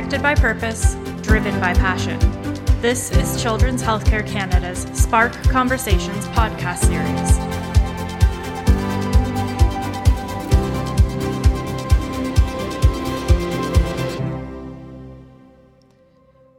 Connected 0.00 0.22
by 0.22 0.34
purpose, 0.34 0.94
driven 1.20 1.60
by 1.60 1.74
passion. 1.74 2.18
This 2.80 3.10
is 3.10 3.40
Children's 3.42 3.82
Healthcare 3.82 4.26
Canada's 4.26 4.84
Spark 4.98 5.34
Conversations 5.50 6.26
podcast 6.28 6.86
series. 6.86 7.38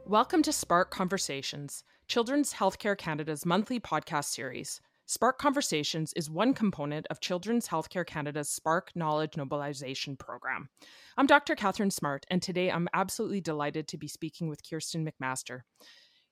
Welcome 0.06 0.44
to 0.44 0.52
Spark 0.52 0.92
Conversations, 0.92 1.82
Children's 2.06 2.54
Healthcare 2.54 2.96
Canada's 2.96 3.44
monthly 3.44 3.80
podcast 3.80 4.26
series. 4.26 4.80
Spark 5.14 5.36
Conversations 5.36 6.14
is 6.14 6.30
one 6.30 6.54
component 6.54 7.06
of 7.08 7.20
Children's 7.20 7.68
Healthcare 7.68 8.06
Canada's 8.06 8.48
Spark 8.48 8.92
Knowledge 8.94 9.36
Mobilization 9.36 10.16
Program. 10.16 10.70
I'm 11.18 11.26
Dr. 11.26 11.54
Catherine 11.54 11.90
Smart, 11.90 12.24
and 12.30 12.40
today 12.40 12.70
I'm 12.70 12.88
absolutely 12.94 13.42
delighted 13.42 13.86
to 13.88 13.98
be 13.98 14.08
speaking 14.08 14.48
with 14.48 14.62
Kiersten 14.62 15.06
McMaster. 15.06 15.64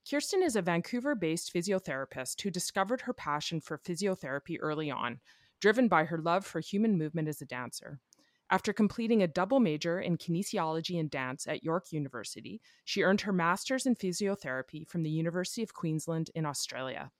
Kiersten 0.07 0.43
is 0.43 0.57
a 0.57 0.63
Vancouver 0.63 1.15
based 1.15 1.53
physiotherapist 1.53 2.41
who 2.41 2.51
discovered 2.51 3.03
her 3.03 3.13
passion 3.13 3.61
for 3.61 3.77
physiotherapy 3.77 4.57
early 4.59 4.91
on, 4.91 5.21
driven 5.61 5.87
by 5.87 6.05
her 6.05 6.17
love 6.17 6.47
for 6.47 6.61
human 6.61 6.97
movement 6.97 7.29
as 7.29 7.43
a 7.43 7.47
dancer. 7.47 8.01
After 8.49 8.73
completing 8.73 9.23
a 9.23 9.29
double 9.29 9.61
major 9.61 10.01
in 10.01 10.17
kinesiology 10.17 10.99
and 10.99 11.11
dance 11.11 11.47
at 11.47 11.63
York 11.63 11.93
University, 11.93 12.63
she 12.87 13.03
earned 13.03 13.21
her 13.21 13.33
master's 13.35 13.85
in 13.85 13.95
physiotherapy 13.95 14.89
from 14.89 15.03
the 15.03 15.11
University 15.11 15.63
of 15.63 15.75
Queensland 15.75 16.31
in 16.35 16.47
Australia. 16.47 17.11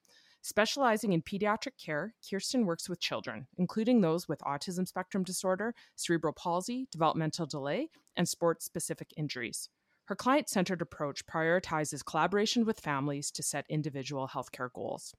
Specializing 0.43 1.13
in 1.13 1.21
pediatric 1.21 1.77
care, 1.79 2.15
Kiersten 2.23 2.65
works 2.65 2.89
with 2.89 2.99
children, 2.99 3.47
including 3.59 4.01
those 4.01 4.27
with 4.27 4.41
autism 4.41 4.89
spectrum 4.89 5.23
disorder, 5.23 5.75
cerebral 5.97 6.33
palsy, 6.33 6.89
developmental 6.91 7.47
delay, 7.47 7.91
and 8.17 8.27
sports 8.27 8.65
specific 8.65 9.13
injuries. 9.17 9.69
Her 10.07 10.17
client 10.17 10.49
centered 10.49 10.83
approach 10.83 11.27
prioritizes 11.27 12.05
collaboration 12.05 12.65
with 12.65 12.81
families 12.81 13.31
to 13.33 13.43
set 13.43 13.67
individual 13.69 14.29
healthcare 14.29 14.73
goals. 14.73 15.15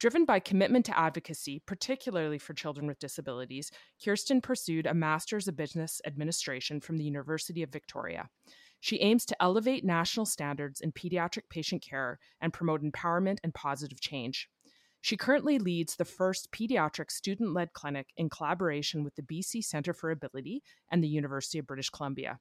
Driven 0.00 0.24
by 0.24 0.40
commitment 0.40 0.84
to 0.86 0.98
advocacy, 0.98 1.62
particularly 1.64 2.38
for 2.38 2.52
children 2.52 2.86
with 2.86 2.98
disabilities, 2.98 3.70
Kiersten 4.04 4.42
pursued 4.42 4.86
a 4.86 4.92
Master's 4.92 5.48
of 5.48 5.56
Business 5.56 6.00
Administration 6.04 6.80
from 6.80 6.98
the 6.98 7.04
University 7.04 7.62
of 7.62 7.70
Victoria. 7.70 8.28
She 8.84 9.00
aims 9.00 9.24
to 9.24 9.42
elevate 9.42 9.82
national 9.82 10.26
standards 10.26 10.82
in 10.82 10.92
pediatric 10.92 11.48
patient 11.48 11.80
care 11.80 12.18
and 12.38 12.52
promote 12.52 12.82
empowerment 12.82 13.38
and 13.42 13.54
positive 13.54 13.98
change. 13.98 14.50
She 15.00 15.16
currently 15.16 15.58
leads 15.58 15.96
the 15.96 16.04
first 16.04 16.52
pediatric 16.52 17.10
student 17.10 17.54
led 17.54 17.72
clinic 17.72 18.08
in 18.18 18.28
collaboration 18.28 19.02
with 19.02 19.14
the 19.14 19.22
BC 19.22 19.64
Centre 19.64 19.94
for 19.94 20.10
Ability 20.10 20.62
and 20.90 21.02
the 21.02 21.08
University 21.08 21.58
of 21.58 21.66
British 21.66 21.88
Columbia. 21.88 22.40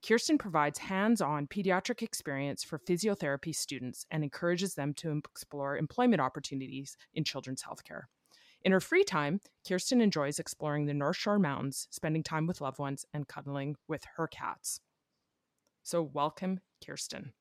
Kiersten 0.00 0.38
provides 0.38 0.78
hands 0.78 1.20
on 1.20 1.48
pediatric 1.48 2.02
experience 2.02 2.62
for 2.62 2.78
physiotherapy 2.78 3.52
students 3.52 4.06
and 4.12 4.22
encourages 4.22 4.76
them 4.76 4.94
to 4.94 5.20
explore 5.28 5.76
employment 5.76 6.20
opportunities 6.20 6.96
in 7.14 7.24
children's 7.24 7.64
healthcare. 7.64 8.02
In 8.62 8.70
her 8.70 8.80
free 8.80 9.02
time, 9.02 9.40
Kiersten 9.66 10.00
enjoys 10.00 10.38
exploring 10.38 10.86
the 10.86 10.94
North 10.94 11.16
Shore 11.16 11.40
Mountains, 11.40 11.88
spending 11.90 12.22
time 12.22 12.46
with 12.46 12.60
loved 12.60 12.78
ones, 12.78 13.04
and 13.12 13.26
cuddling 13.26 13.74
with 13.88 14.04
her 14.16 14.28
cats. 14.28 14.80
So, 15.82 16.02
welcome, 16.02 16.60
Kiersten. 16.84 17.32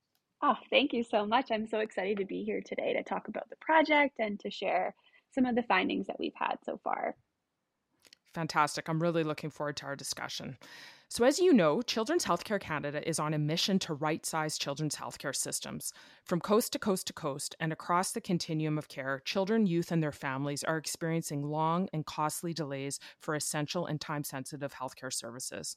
Oh, 0.42 0.56
thank 0.70 0.94
you 0.94 1.04
so 1.04 1.26
much. 1.26 1.52
I'm 1.52 1.68
so 1.68 1.80
excited 1.80 2.18
to 2.18 2.26
be 2.26 2.44
here 2.44 2.62
today 2.62 2.94
to 2.94 3.04
talk 3.04 3.28
about 3.28 3.50
the 3.50 3.58
project 3.58 4.20
and 4.20 4.40
to 4.40 4.50
share 4.50 4.96
some 5.31 5.46
of 5.46 5.56
the 5.56 5.64
findings 5.64 6.08
that 6.08 6.20
we've 6.20 6.36
had 6.36 6.58
so 6.64 6.80
far. 6.84 7.16
Fantastic. 8.34 8.88
I'm 8.88 9.02
really 9.02 9.23
looking 9.23 9.50
forward 9.50 9.76
to 9.78 9.86
our 9.86 9.96
discussion. 9.96 10.58
So, 11.09 11.26
as 11.26 11.40
you 11.40 11.52
know, 11.52 11.81
Children's 11.81 12.26
Healthcare 12.26 12.59
Canada 12.59 13.08
is 13.08 13.18
on 13.18 13.34
a 13.34 13.40
mission 13.40 13.80
to 13.80 13.96
right 13.96 14.23
size 14.23 14.59
children's 14.59 14.96
healthcare 14.96 15.36
systems. 15.36 15.92
From 16.24 16.40
coast 16.40 16.72
to 16.74 16.80
coast 16.80 17.08
to 17.08 17.14
coast 17.14 17.56
and 17.59 17.74
across 17.74 18.12
the 18.12 18.22
continuum 18.22 18.78
of 18.78 18.88
care, 18.88 19.24
children, 19.25 19.66
youth, 19.66 19.92
and 19.92 20.03
their 20.03 20.12
families 20.12 20.63
are 20.63 20.78
experiencing 20.78 21.44
long 21.44 21.90
and 21.92 22.06
costly 22.06 22.53
delays 22.53 23.00
for 23.19 23.34
essential 23.34 23.88
and 23.88 24.00
time 24.00 24.24
sensitive 24.24 24.75
healthcare 24.75 25.12
services. 25.12 25.75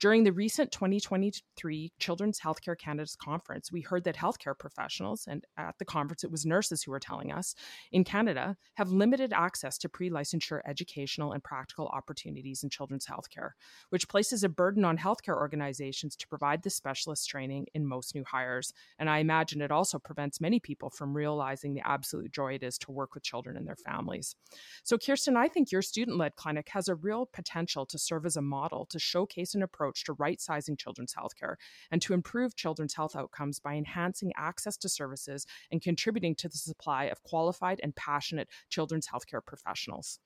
During 0.00 0.22
the 0.22 0.32
recent 0.32 0.70
2023 0.70 1.92
Children's 1.98 2.38
Healthcare 2.38 2.78
Canada's 2.78 3.16
conference, 3.16 3.72
we 3.72 3.80
heard 3.80 4.04
that 4.04 4.14
healthcare 4.14 4.56
professionals, 4.56 5.26
and 5.28 5.44
at 5.56 5.74
the 5.80 5.84
conference 5.84 6.22
it 6.22 6.30
was 6.30 6.46
nurses 6.46 6.84
who 6.84 6.92
were 6.92 7.00
telling 7.00 7.32
us, 7.32 7.56
in 7.90 8.04
Canada 8.04 8.56
have 8.74 8.92
limited 8.92 9.32
access 9.32 9.76
to 9.78 9.88
pre 9.88 10.08
licensure 10.08 10.60
educational 10.64 11.32
and 11.32 11.42
practical 11.42 11.88
opportunities 11.88 12.62
in 12.62 12.70
children's 12.70 13.06
healthcare, 13.06 13.50
which 13.90 14.08
places 14.08 14.44
a 14.44 14.48
burden 14.48 14.84
on 14.84 14.98
healthcare 14.98 15.36
organizations 15.36 16.14
to 16.14 16.28
provide 16.28 16.62
the 16.62 16.70
specialist 16.70 17.28
training 17.28 17.66
in 17.74 17.84
most 17.84 18.14
new 18.14 18.22
hires. 18.24 18.72
And 19.00 19.10
I 19.10 19.18
imagine 19.18 19.60
it 19.60 19.72
also 19.72 19.98
prevents 19.98 20.40
many 20.40 20.60
people 20.60 20.90
from 20.90 21.16
realizing 21.16 21.74
the 21.74 21.84
absolute 21.84 22.30
joy 22.30 22.54
it 22.54 22.62
is 22.62 22.78
to 22.78 22.92
work 22.92 23.14
with 23.14 23.24
children 23.24 23.56
and 23.56 23.66
their 23.66 23.74
families. 23.74 24.36
So, 24.84 24.96
Kiersten, 24.96 25.36
I 25.36 25.48
think 25.48 25.72
your 25.72 25.82
student 25.82 26.18
led 26.18 26.36
clinic 26.36 26.68
has 26.68 26.86
a 26.86 26.94
real 26.94 27.26
potential 27.26 27.84
to 27.86 27.98
serve 27.98 28.26
as 28.26 28.36
a 28.36 28.42
model 28.42 28.86
to 28.90 29.00
showcase 29.00 29.56
an 29.56 29.62
approach 29.64 29.87
approach 29.88 30.04
to 30.04 30.12
right 30.14 30.40
sizing 30.40 30.76
children's 30.76 31.14
healthcare 31.14 31.54
and 31.90 32.02
to 32.02 32.12
improve 32.12 32.54
children's 32.54 32.94
health 32.94 33.16
outcomes 33.16 33.58
by 33.58 33.74
enhancing 33.74 34.32
access 34.36 34.76
to 34.76 34.88
services 34.88 35.46
and 35.70 35.82
contributing 35.82 36.34
to 36.36 36.48
the 36.48 36.58
supply 36.58 37.04
of 37.04 37.22
qualified 37.22 37.80
and 37.82 37.94
passionate 37.96 38.48
children's 38.68 39.08
healthcare 39.08 39.44
professionals. 39.44 40.18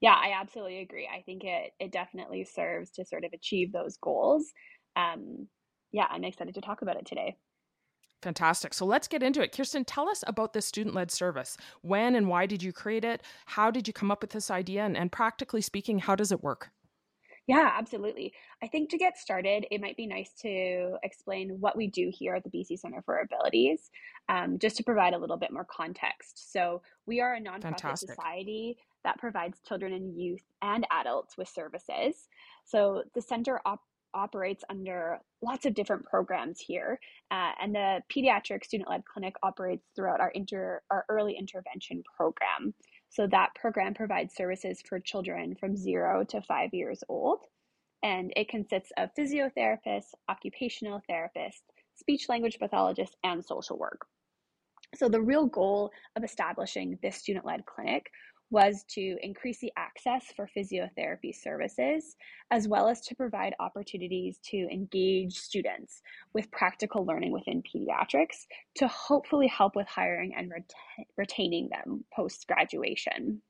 Yeah, 0.00 0.14
I 0.14 0.32
absolutely 0.40 0.80
agree. 0.80 1.08
I 1.08 1.22
think 1.22 1.44
it 1.44 1.72
it 1.78 1.92
definitely 1.92 2.44
serves 2.44 2.90
to 2.92 3.04
sort 3.04 3.24
of 3.24 3.32
achieve 3.32 3.72
those 3.72 3.96
goals. 3.96 4.44
Um, 4.96 5.48
yeah, 5.92 6.06
I'm 6.10 6.24
excited 6.24 6.54
to 6.54 6.60
talk 6.60 6.82
about 6.82 6.96
it 6.96 7.06
today. 7.06 7.36
Fantastic. 8.22 8.72
So 8.72 8.86
let's 8.86 9.08
get 9.08 9.22
into 9.22 9.42
it. 9.42 9.52
Kiersten, 9.52 9.84
tell 9.84 10.08
us 10.08 10.22
about 10.28 10.52
this 10.52 10.64
student 10.64 10.94
led 10.94 11.10
service. 11.10 11.56
When 11.80 12.14
and 12.14 12.28
why 12.28 12.46
did 12.46 12.62
you 12.62 12.72
create 12.72 13.04
it? 13.04 13.22
How 13.46 13.70
did 13.70 13.88
you 13.88 13.92
come 13.92 14.12
up 14.12 14.22
with 14.22 14.30
this 14.30 14.48
idea? 14.48 14.84
And, 14.84 14.96
and 14.96 15.10
practically 15.10 15.60
speaking, 15.60 15.98
how 15.98 16.14
does 16.14 16.30
it 16.30 16.42
work? 16.42 16.70
Yeah, 17.48 17.70
absolutely. 17.76 18.32
I 18.62 18.68
think 18.68 18.90
to 18.90 18.98
get 18.98 19.18
started, 19.18 19.66
it 19.70 19.80
might 19.80 19.96
be 19.96 20.06
nice 20.06 20.32
to 20.42 20.96
explain 21.02 21.56
what 21.58 21.76
we 21.76 21.88
do 21.88 22.10
here 22.16 22.34
at 22.36 22.44
the 22.44 22.50
BC 22.50 22.78
Center 22.78 23.02
for 23.02 23.18
Abilities, 23.18 23.90
um, 24.28 24.58
just 24.58 24.76
to 24.76 24.84
provide 24.84 25.12
a 25.12 25.18
little 25.18 25.36
bit 25.36 25.52
more 25.52 25.66
context. 25.68 26.52
So, 26.52 26.82
we 27.04 27.20
are 27.20 27.34
a 27.34 27.40
nonprofit 27.40 27.62
Fantastic. 27.62 28.10
society 28.10 28.78
that 29.02 29.18
provides 29.18 29.58
children 29.66 29.92
and 29.92 30.16
youth 30.16 30.42
and 30.62 30.86
adults 30.92 31.36
with 31.36 31.48
services. 31.48 32.28
So, 32.64 33.02
the 33.14 33.20
center 33.22 33.60
op- 33.66 33.82
operates 34.14 34.62
under 34.70 35.18
lots 35.42 35.66
of 35.66 35.74
different 35.74 36.04
programs 36.04 36.60
here, 36.60 37.00
uh, 37.32 37.52
and 37.60 37.74
the 37.74 38.02
pediatric 38.14 38.64
student 38.64 38.88
led 38.88 39.04
clinic 39.04 39.34
operates 39.42 39.84
throughout 39.96 40.20
our, 40.20 40.30
inter- 40.30 40.82
our 40.90 41.04
early 41.08 41.34
intervention 41.36 42.04
program. 42.16 42.72
So 43.12 43.26
that 43.26 43.54
program 43.54 43.92
provides 43.92 44.34
services 44.34 44.82
for 44.88 44.98
children 44.98 45.54
from 45.54 45.76
zero 45.76 46.24
to 46.30 46.40
five 46.40 46.70
years 46.72 47.04
old. 47.10 47.40
And 48.02 48.32
it 48.36 48.48
consists 48.48 48.90
of 48.96 49.10
physiotherapists, 49.16 50.14
occupational 50.30 51.02
therapists, 51.08 51.60
speech 51.94 52.30
language 52.30 52.58
pathologists, 52.58 53.14
and 53.22 53.44
social 53.44 53.78
work. 53.78 54.06
So, 54.94 55.08
the 55.08 55.20
real 55.20 55.46
goal 55.46 55.90
of 56.16 56.24
establishing 56.24 56.98
this 57.02 57.16
student 57.16 57.44
led 57.44 57.64
clinic 57.66 58.10
was 58.52 58.84
to 58.90 59.16
increase 59.22 59.58
the 59.60 59.72
access 59.76 60.26
for 60.36 60.48
physiotherapy 60.56 61.34
services, 61.34 62.16
as 62.50 62.68
well 62.68 62.88
as 62.88 63.00
to 63.00 63.16
provide 63.16 63.54
opportunities 63.58 64.38
to 64.44 64.68
engage 64.70 65.34
students 65.34 66.02
with 66.34 66.50
practical 66.50 67.06
learning 67.06 67.32
within 67.32 67.62
pediatrics 67.62 68.46
to 68.76 68.86
hopefully 68.88 69.48
help 69.48 69.74
with 69.74 69.88
hiring 69.88 70.34
and 70.36 70.50
ret- 70.50 70.74
retaining 71.16 71.70
them 71.70 72.04
post 72.14 72.46
graduation. 72.46 73.40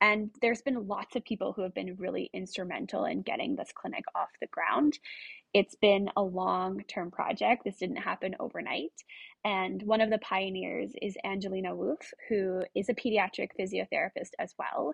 And 0.00 0.30
there's 0.40 0.62
been 0.62 0.86
lots 0.86 1.16
of 1.16 1.24
people 1.24 1.52
who 1.52 1.62
have 1.62 1.74
been 1.74 1.96
really 1.96 2.30
instrumental 2.32 3.04
in 3.04 3.22
getting 3.22 3.56
this 3.56 3.72
clinic 3.74 4.04
off 4.14 4.28
the 4.40 4.46
ground. 4.46 4.98
It's 5.54 5.74
been 5.74 6.08
a 6.16 6.22
long 6.22 6.82
term 6.88 7.10
project. 7.10 7.64
This 7.64 7.78
didn't 7.78 7.96
happen 7.96 8.36
overnight. 8.38 8.92
And 9.44 9.82
one 9.82 10.00
of 10.00 10.10
the 10.10 10.18
pioneers 10.18 10.92
is 11.00 11.16
Angelina 11.24 11.74
Wolf, 11.74 12.12
who 12.28 12.62
is 12.74 12.88
a 12.88 12.94
pediatric 12.94 13.48
physiotherapist 13.58 14.30
as 14.38 14.54
well. 14.58 14.92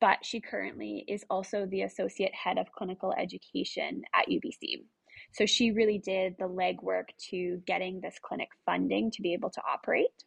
But 0.00 0.24
she 0.24 0.40
currently 0.40 1.04
is 1.08 1.24
also 1.30 1.66
the 1.66 1.82
associate 1.82 2.34
head 2.34 2.58
of 2.58 2.70
clinical 2.72 3.14
education 3.16 4.02
at 4.14 4.28
UBC. 4.28 4.84
So 5.32 5.46
she 5.46 5.70
really 5.70 5.98
did 5.98 6.36
the 6.38 6.48
legwork 6.48 7.06
to 7.30 7.62
getting 7.66 8.00
this 8.00 8.18
clinic 8.22 8.50
funding 8.66 9.10
to 9.12 9.22
be 9.22 9.32
able 9.32 9.50
to 9.50 9.62
operate. 9.66 10.24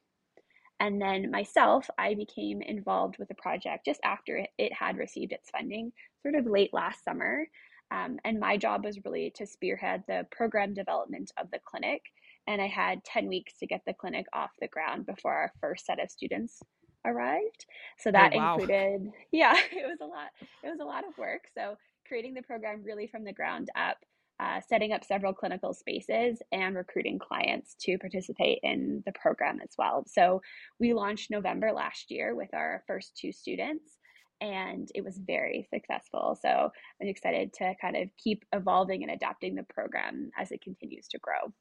And 0.79 1.01
then 1.01 1.29
myself, 1.29 1.89
I 1.97 2.13
became 2.13 2.61
involved 2.61 3.17
with 3.17 3.27
the 3.27 3.35
project 3.35 3.85
just 3.85 3.99
after 4.03 4.45
it 4.57 4.73
had 4.73 4.97
received 4.97 5.33
its 5.33 5.49
funding, 5.49 5.91
sort 6.21 6.35
of 6.35 6.45
late 6.45 6.73
last 6.73 7.03
summer. 7.03 7.47
Um, 7.91 8.19
and 8.23 8.39
my 8.39 8.55
job 8.55 8.85
was 8.85 9.03
really 9.03 9.31
to 9.35 9.45
spearhead 9.45 10.03
the 10.07 10.25
program 10.31 10.73
development 10.73 11.31
of 11.37 11.49
the 11.51 11.59
clinic 11.65 12.01
and 12.49 12.61
I 12.61 12.67
had 12.67 13.03
10 13.03 13.27
weeks 13.27 13.53
to 13.59 13.67
get 13.67 13.81
the 13.85 13.93
clinic 13.93 14.25
off 14.33 14.49
the 14.59 14.67
ground 14.67 15.05
before 15.05 15.33
our 15.33 15.53
first 15.61 15.85
set 15.85 16.01
of 16.01 16.09
students 16.09 16.59
arrived. 17.05 17.67
So 17.99 18.11
that 18.11 18.33
oh, 18.33 18.37
wow. 18.37 18.53
included, 18.53 19.11
yeah, 19.31 19.55
it 19.71 19.87
was 19.87 19.99
a 20.01 20.05
lot. 20.05 20.29
It 20.63 20.69
was 20.69 20.79
a 20.81 20.85
lot 20.85 21.07
of 21.07 21.15
work. 21.17 21.41
So 21.53 21.77
creating 22.07 22.33
the 22.33 22.41
program 22.41 22.81
really 22.83 23.05
from 23.05 23.23
the 23.23 23.33
ground 23.33 23.69
up 23.75 23.97
uh, 24.39 24.61
setting 24.67 24.93
up 24.93 25.03
several 25.03 25.33
clinical 25.33 25.73
spaces 25.73 26.41
and 26.51 26.75
recruiting 26.75 27.19
clients 27.19 27.75
to 27.81 27.97
participate 27.97 28.59
in 28.63 29.03
the 29.05 29.11
program 29.13 29.59
as 29.61 29.71
well. 29.77 30.03
So 30.07 30.41
we 30.79 30.93
launched 30.93 31.29
November 31.29 31.71
last 31.71 32.09
year 32.09 32.35
with 32.35 32.53
our 32.53 32.83
first 32.87 33.17
two 33.17 33.31
students 33.31 33.97
and 34.41 34.89
it 34.95 35.03
was 35.03 35.17
very 35.17 35.67
successful. 35.69 36.37
So 36.41 36.71
I'm 37.01 37.07
excited 37.07 37.51
to 37.53 37.73
kind 37.81 37.97
of 37.97 38.09
keep 38.17 38.45
evolving 38.53 39.03
and 39.03 39.11
adapting 39.11 39.55
the 39.55 39.63
program 39.63 40.31
as 40.37 40.51
it 40.51 40.61
continues 40.61 41.07
to 41.09 41.19
grow. 41.19 41.53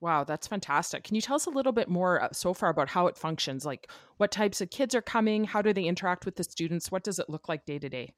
Wow, 0.00 0.24
that's 0.24 0.46
fantastic. 0.46 1.04
Can 1.04 1.14
you 1.14 1.20
tell 1.20 1.36
us 1.36 1.44
a 1.44 1.50
little 1.50 1.72
bit 1.72 1.88
more 1.88 2.22
uh, 2.22 2.28
so 2.32 2.54
far 2.54 2.70
about 2.70 2.88
how 2.88 3.06
it 3.06 3.18
functions? 3.18 3.66
Like 3.66 3.90
what 4.16 4.30
types 4.30 4.62
of 4.62 4.70
kids 4.70 4.94
are 4.94 5.02
coming? 5.02 5.44
How 5.44 5.60
do 5.60 5.74
they 5.74 5.84
interact 5.84 6.24
with 6.24 6.36
the 6.36 6.44
students? 6.44 6.90
What 6.90 7.04
does 7.04 7.18
it 7.18 7.28
look 7.28 7.48
like 7.50 7.66
day 7.66 7.78
to 7.78 7.88
day? 7.90 8.14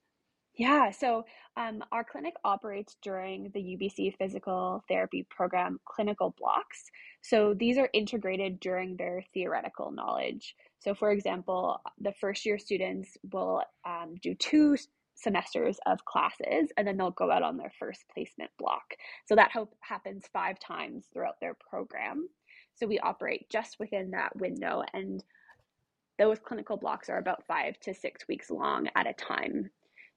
Yeah, 0.54 0.90
so 0.90 1.24
um, 1.56 1.82
our 1.92 2.04
clinic 2.04 2.34
operates 2.44 2.96
during 3.02 3.50
the 3.54 3.60
UBC 3.60 4.16
physical 4.18 4.84
therapy 4.86 5.26
program 5.30 5.80
clinical 5.86 6.34
blocks. 6.38 6.90
So 7.22 7.54
these 7.54 7.78
are 7.78 7.88
integrated 7.94 8.60
during 8.60 8.96
their 8.96 9.24
theoretical 9.32 9.90
knowledge. 9.90 10.54
So, 10.78 10.94
for 10.94 11.10
example, 11.10 11.80
the 12.00 12.12
first 12.20 12.44
year 12.44 12.58
students 12.58 13.16
will 13.32 13.62
um, 13.86 14.14
do 14.22 14.34
two 14.34 14.76
semesters 15.14 15.78
of 15.86 16.04
classes 16.04 16.70
and 16.76 16.86
then 16.86 16.96
they'll 16.96 17.10
go 17.12 17.30
out 17.30 17.42
on 17.42 17.56
their 17.56 17.72
first 17.78 18.04
placement 18.12 18.50
block. 18.58 18.94
So 19.26 19.36
that 19.36 19.52
hope 19.52 19.74
happens 19.80 20.24
five 20.32 20.58
times 20.58 21.06
throughout 21.12 21.40
their 21.40 21.54
program. 21.70 22.28
So 22.74 22.86
we 22.86 22.98
operate 22.98 23.48
just 23.50 23.78
within 23.78 24.10
that 24.10 24.36
window 24.36 24.82
and 24.92 25.22
those 26.18 26.38
clinical 26.38 26.76
blocks 26.76 27.08
are 27.08 27.18
about 27.18 27.46
five 27.46 27.78
to 27.80 27.94
six 27.94 28.26
weeks 28.28 28.50
long 28.50 28.88
at 28.94 29.06
a 29.06 29.12
time. 29.14 29.70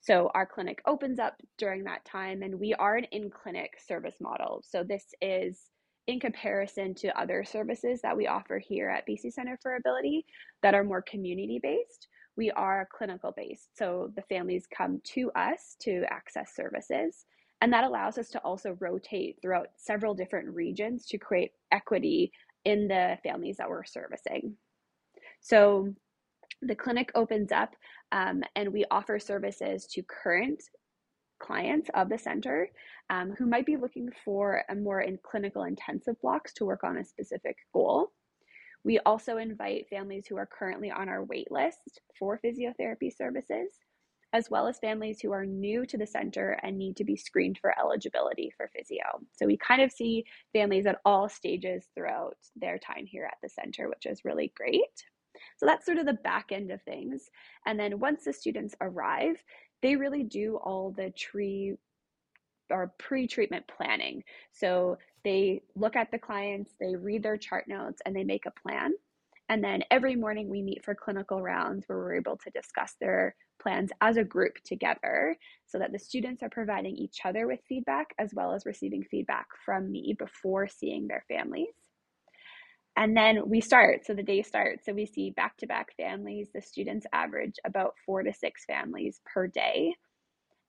So 0.06 0.30
our 0.36 0.46
clinic 0.46 0.81
opens 0.86 1.19
up 1.19 1.36
during 1.57 1.84
that 1.86 2.06
time 2.06 2.44
and 2.44 2.60
we 2.60 2.74
are 2.75 2.96
an 2.96 3.06
in-clinic 3.06 3.80
service 3.86 4.16
model. 4.22 4.63
So 4.68 4.84
this 4.84 5.06
is 5.22 5.60
in 6.07 6.19
comparison 6.19 6.94
to 6.96 7.19
other 7.19 7.44
services 7.44 8.02
that 8.04 8.16
we 8.16 8.28
offer 8.28 8.60
here 8.60 8.90
at 8.90 9.07
BC 9.07 9.34
Center 9.34 9.57
for 9.62 9.75
Ability 9.75 10.25
that 10.62 10.75
are 10.75 10.84
more 10.84 11.02
community 11.02 11.60
based 11.62 12.07
we 12.38 12.52
are 12.52 12.88
clinical 12.92 13.34
based. 13.36 13.78
So 13.78 14.12
the 14.16 14.22
families 14.24 14.68
come 14.75 15.02
to 15.13 15.31
us 15.36 15.75
to 15.81 16.04
access 16.10 16.56
services. 16.56 17.25
And 17.62 17.72
that 17.72 17.86
allows 17.86 18.18
us 18.18 18.30
to 18.30 18.40
also 18.40 18.78
rotate 18.80 19.38
throughout 19.42 19.68
several 19.78 20.13
different 20.13 20.50
regions 20.50 21.06
to 21.08 21.18
create 21.18 21.51
equity 21.72 22.31
in 22.66 22.88
the 22.88 23.18
families 23.24 23.58
that 23.58 23.69
we're 23.69 23.86
servicing. 23.86 24.56
So 25.40 25.94
the 26.66 26.76
clinic 26.76 27.12
opens 27.16 27.52
up 27.52 27.76
um, 28.12 28.44
and 28.56 28.72
we 28.72 28.86
offer 28.92 29.20
services 29.20 29.86
to 29.88 30.04
current 30.04 30.62
clients 31.40 31.90
of 31.94 32.10
the 32.10 32.18
center 32.18 32.70
um, 33.10 33.34
who 33.38 33.46
might 33.46 33.66
be 33.66 33.78
looking 33.78 34.10
for 34.24 34.64
a 34.70 34.76
more 34.76 35.02
in 35.02 35.20
clinical 35.24 35.64
intensive 35.64 36.20
blocks 36.22 36.54
to 36.54 36.66
work 36.66 36.84
on 36.84 36.98
a 36.98 37.06
specific 37.06 37.58
goal. 37.74 38.12
We 38.84 39.00
also 39.00 39.38
invite 39.38 39.88
families 39.90 40.26
who 40.28 40.38
are 40.38 40.46
currently 40.48 40.92
on 40.92 41.10
our 41.10 41.24
wait 41.24 41.52
list 41.52 42.02
for 42.18 42.40
physiotherapy 42.44 43.16
services, 43.16 43.74
as 44.32 44.50
well 44.50 44.68
as 44.68 44.78
families 44.80 45.20
who 45.20 45.32
are 45.32 45.46
new 45.46 45.86
to 45.88 45.98
the 45.98 46.06
center 46.06 46.60
and 46.62 46.78
need 46.78 46.96
to 46.98 47.04
be 47.04 47.16
screened 47.16 47.58
for 47.60 47.78
eligibility 47.80 48.52
for 48.56 48.70
physio. 48.76 49.04
So 49.34 49.46
we 49.46 49.58
kind 49.58 49.82
of 49.82 49.92
see 49.92 50.26
families 50.54 50.86
at 50.86 51.00
all 51.04 51.28
stages 51.30 51.88
throughout 51.96 52.38
their 52.56 52.78
time 52.78 53.06
here 53.06 53.26
at 53.26 53.38
the 53.42 53.50
center, 53.50 53.90
which 53.90 54.06
is 54.06 54.26
really 54.26 54.54
great. 54.56 55.04
So 55.58 55.66
that's 55.66 55.86
sort 55.86 55.98
of 55.98 56.06
the 56.06 56.14
back 56.14 56.52
end 56.52 56.72
of 56.72 56.82
things. 56.84 57.30
And 57.66 57.80
then 57.80 58.00
once 58.00 58.26
the 58.26 58.34
students 58.34 58.76
arrive, 58.82 59.42
they 59.82 59.96
really 59.96 60.24
do 60.24 60.58
all 60.58 60.92
the 60.92 61.12
tree 61.12 61.76
or 62.70 62.94
pre-treatment 62.98 63.66
planning. 63.68 64.24
So 64.52 64.98
they 65.24 65.62
look 65.76 65.96
at 65.96 66.12
the 66.12 66.20
clients, 66.20 66.74
they 66.80 66.96
read 66.96 67.24
their 67.24 67.38
chart 67.38 67.68
notes, 67.68 68.02
and 68.06 68.16
they 68.16 68.24
make 68.24 68.46
a 68.46 68.68
plan. 68.68 68.94
And 69.50 69.64
then 69.64 69.84
every 69.92 70.16
morning 70.16 70.50
we 70.50 70.64
meet 70.64 70.84
for 70.84 70.96
clinical 70.96 71.42
rounds 71.42 71.86
where 71.88 72.00
we're 72.00 72.16
able 72.16 72.38
to 72.38 72.50
discuss 72.50 72.96
their 73.00 73.36
plans 73.62 73.92
as 74.02 74.18
a 74.18 74.24
group 74.24 74.56
together 74.64 75.38
so 75.68 75.78
that 75.78 75.92
the 75.92 76.00
students 76.00 76.42
are 76.42 76.50
providing 76.50 76.96
each 76.96 77.20
other 77.24 77.46
with 77.46 77.60
feedback 77.70 78.08
as 78.18 78.34
well 78.34 78.54
as 78.54 78.66
receiving 78.66 79.04
feedback 79.04 79.48
from 79.64 79.92
me 79.92 80.16
before 80.18 80.68
seeing 80.68 81.08
their 81.08 81.24
families. 81.28 81.74
And 82.98 83.16
then 83.16 83.50
we 83.50 83.62
start, 83.62 84.06
so 84.06 84.14
the 84.14 84.24
day 84.24 84.42
starts. 84.42 84.86
So 84.86 84.94
we 84.94 85.06
see 85.06 85.32
back 85.32 85.58
to 85.58 85.68
back 85.68 85.96
families. 85.98 86.50
The 86.54 86.62
students 86.62 87.06
average 87.12 87.56
about 87.66 87.96
four 88.06 88.24
to 88.24 88.34
six 88.34 88.66
families 88.66 89.20
per 89.26 89.48
day. 89.48 89.96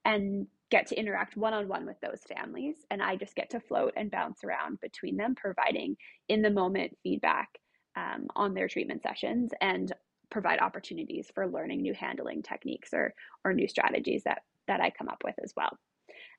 And 0.04 0.46
get 0.70 0.86
to 0.88 0.98
interact 0.98 1.36
one 1.36 1.54
on 1.54 1.68
one 1.68 1.86
with 1.86 2.00
those 2.00 2.20
families. 2.28 2.76
And 2.90 3.02
I 3.02 3.16
just 3.16 3.36
get 3.36 3.50
to 3.50 3.60
float 3.60 3.92
and 3.96 4.10
bounce 4.10 4.42
around 4.44 4.80
between 4.80 5.16
them, 5.16 5.34
providing 5.36 5.96
in 6.28 6.42
the 6.42 6.50
moment 6.50 6.96
feedback 7.02 7.48
um, 7.96 8.26
on 8.34 8.54
their 8.54 8.68
treatment 8.68 9.02
sessions 9.02 9.50
and 9.60 9.92
provide 10.30 10.58
opportunities 10.58 11.30
for 11.34 11.46
learning 11.46 11.82
new 11.82 11.94
handling 11.94 12.42
techniques 12.42 12.90
or, 12.92 13.14
or 13.44 13.52
new 13.52 13.68
strategies 13.68 14.22
that, 14.24 14.42
that 14.66 14.80
I 14.80 14.90
come 14.90 15.08
up 15.08 15.22
with 15.24 15.36
as 15.42 15.52
well. 15.56 15.78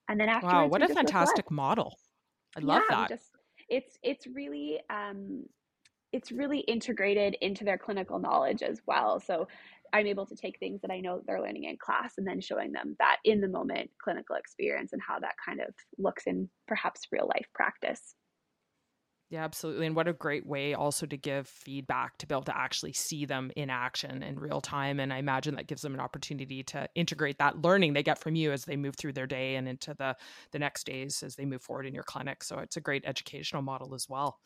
And 0.10 0.19
then 0.19 0.30
after, 0.30 0.48
wow, 0.48 0.68
what 0.68 0.81
a 0.81 0.88
fantastic 0.88 1.51
model! 1.51 1.98
I 2.56 2.62
love 2.62 2.84
yeah, 2.89 2.95
that. 2.95 3.10
Just, 3.10 3.30
it's 3.68 3.98
it's 4.01 4.25
really 4.28 4.80
um, 4.89 5.44
it's 6.13 6.31
really 6.31 6.59
integrated 6.59 7.36
into 7.42 7.63
their 7.63 7.77
clinical 7.77 8.19
knowledge 8.19 8.62
as 8.62 8.81
well. 8.88 9.19
So 9.19 9.48
I'm 9.94 10.07
able 10.07 10.25
to 10.25 10.36
take 10.36 10.59
things 10.59 10.81
that 10.81 10.92
I 10.92 11.00
know 11.00 11.21
they're 11.25 11.42
learning 11.42 11.65
in 11.65 11.77
class 11.77 12.13
and 12.18 12.27
then 12.27 12.42
showing 12.42 12.71
them 12.71 12.95
that 13.00 13.18
in 13.24 13.42
the 13.42 13.48
moment 13.48 13.92
clinical 14.01 14.36
experience 14.36 14.94
and 14.94 15.01
how 15.01 15.19
that 15.19 15.36
kind 15.44 15.62
of 15.62 15.74
looks 15.98 16.27
in 16.27 16.50
perhaps 16.68 17.07
real 17.12 17.27
life 17.27 17.48
practice. 17.54 18.15
Yeah, 19.30 19.44
absolutely. 19.44 19.88
And 19.88 19.95
what 19.95 20.07
a 20.07 20.13
great 20.13 20.45
way 20.45 20.74
also 20.74 21.06
to 21.06 21.18
give 21.18 21.50
feedback 21.50 22.18
to 22.19 22.27
be 22.27 22.33
able 22.33 22.44
to 22.44 22.57
actually 22.57 22.94
see 22.94 23.25
them 23.25 23.51
in 23.57 23.69
action 23.69 24.24
in 24.24 24.39
real 24.39 24.62
time. 24.62 25.01
And 25.01 25.12
I 25.12 25.18
imagine 25.18 25.56
that 25.56 25.68
gives 25.68 25.81
them 25.81 25.94
an 25.94 26.00
opportunity 26.00 26.63
to 26.63 26.88
integrate 26.95 27.38
that 27.39 27.62
learning 27.62 27.92
they 27.92 28.03
get 28.03 28.19
from 28.19 28.36
you 28.36 28.53
as 28.53 28.63
they 28.63 28.77
move 28.77 28.95
through 28.95 29.13
their 29.13 29.27
day 29.27 29.56
and 29.56 29.68
into 29.68 29.94
the, 29.94 30.15
the 30.53 30.60
next 30.60 30.86
days 30.86 31.24
as 31.24 31.36
they 31.36 31.44
move 31.45 31.62
forward 31.62 31.86
in 31.86 31.94
your 31.94 32.06
clinic. 32.06 32.42
So 32.42 32.60
it's 32.60 32.77
a 32.77 32.81
great 32.81 33.03
educational 33.06 33.62
model 33.62 33.94
as 33.94 34.07
well. 34.07 34.39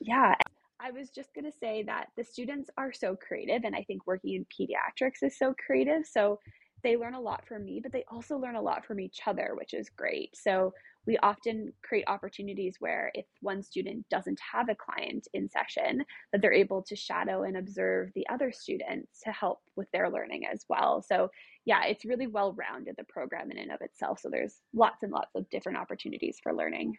Yeah. 0.00 0.34
I 0.80 0.92
was 0.92 1.10
just 1.10 1.34
going 1.34 1.44
to 1.44 1.58
say 1.58 1.82
that 1.84 2.08
the 2.16 2.24
students 2.24 2.70
are 2.78 2.92
so 2.92 3.16
creative, 3.16 3.64
and 3.64 3.74
I 3.74 3.82
think 3.82 4.06
working 4.06 4.34
in 4.34 4.46
pediatrics 4.46 5.22
is 5.22 5.36
so 5.36 5.54
creative. 5.64 6.06
So 6.06 6.38
they 6.84 6.96
learn 6.96 7.14
a 7.14 7.20
lot 7.20 7.44
from 7.46 7.64
me, 7.64 7.80
but 7.82 7.92
they 7.92 8.04
also 8.10 8.36
learn 8.36 8.54
a 8.54 8.62
lot 8.62 8.86
from 8.86 9.00
each 9.00 9.20
other, 9.26 9.52
which 9.56 9.74
is 9.74 9.90
great. 9.90 10.36
So 10.36 10.72
we 11.06 11.16
often 11.18 11.72
create 11.82 12.04
opportunities 12.06 12.76
where 12.78 13.10
if 13.14 13.24
one 13.40 13.62
student 13.62 14.08
doesn't 14.10 14.38
have 14.52 14.68
a 14.68 14.76
client 14.76 15.26
in 15.34 15.48
session, 15.48 16.04
that 16.32 16.42
they're 16.42 16.52
able 16.52 16.82
to 16.82 16.94
shadow 16.94 17.42
and 17.42 17.56
observe 17.56 18.10
the 18.14 18.28
other 18.28 18.52
students 18.52 19.20
to 19.24 19.32
help 19.32 19.60
with 19.74 19.90
their 19.90 20.10
learning 20.10 20.44
as 20.46 20.64
well. 20.68 21.02
So 21.02 21.30
yeah, 21.64 21.84
it's 21.86 22.04
really 22.04 22.26
well 22.26 22.52
rounded 22.52 22.94
the 22.96 23.04
program 23.04 23.50
in 23.50 23.58
and 23.58 23.72
of 23.72 23.80
itself. 23.80 24.20
So 24.20 24.28
there's 24.30 24.60
lots 24.72 25.02
and 25.02 25.10
lots 25.10 25.34
of 25.34 25.48
different 25.50 25.78
opportunities 25.78 26.38
for 26.42 26.54
learning. 26.54 26.96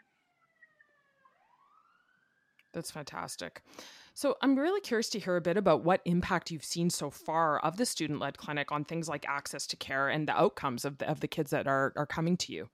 That's 2.73 2.91
fantastic. 2.91 3.63
So, 4.13 4.35
I'm 4.41 4.57
really 4.57 4.81
curious 4.81 5.09
to 5.11 5.19
hear 5.19 5.37
a 5.37 5.41
bit 5.41 5.55
about 5.55 5.83
what 5.83 6.01
impact 6.05 6.51
you've 6.51 6.63
seen 6.63 6.89
so 6.89 7.09
far 7.09 7.59
of 7.59 7.77
the 7.77 7.85
student 7.85 8.19
led 8.19 8.37
clinic 8.37 8.71
on 8.71 8.83
things 8.83 9.07
like 9.07 9.25
access 9.27 9.65
to 9.67 9.77
care 9.77 10.09
and 10.09 10.27
the 10.27 10.37
outcomes 10.37 10.83
of 10.83 10.97
the, 10.97 11.09
of 11.09 11.21
the 11.21 11.27
kids 11.27 11.51
that 11.51 11.67
are, 11.67 11.93
are 11.95 12.05
coming 12.05 12.35
to 12.37 12.53
you. 12.53 12.69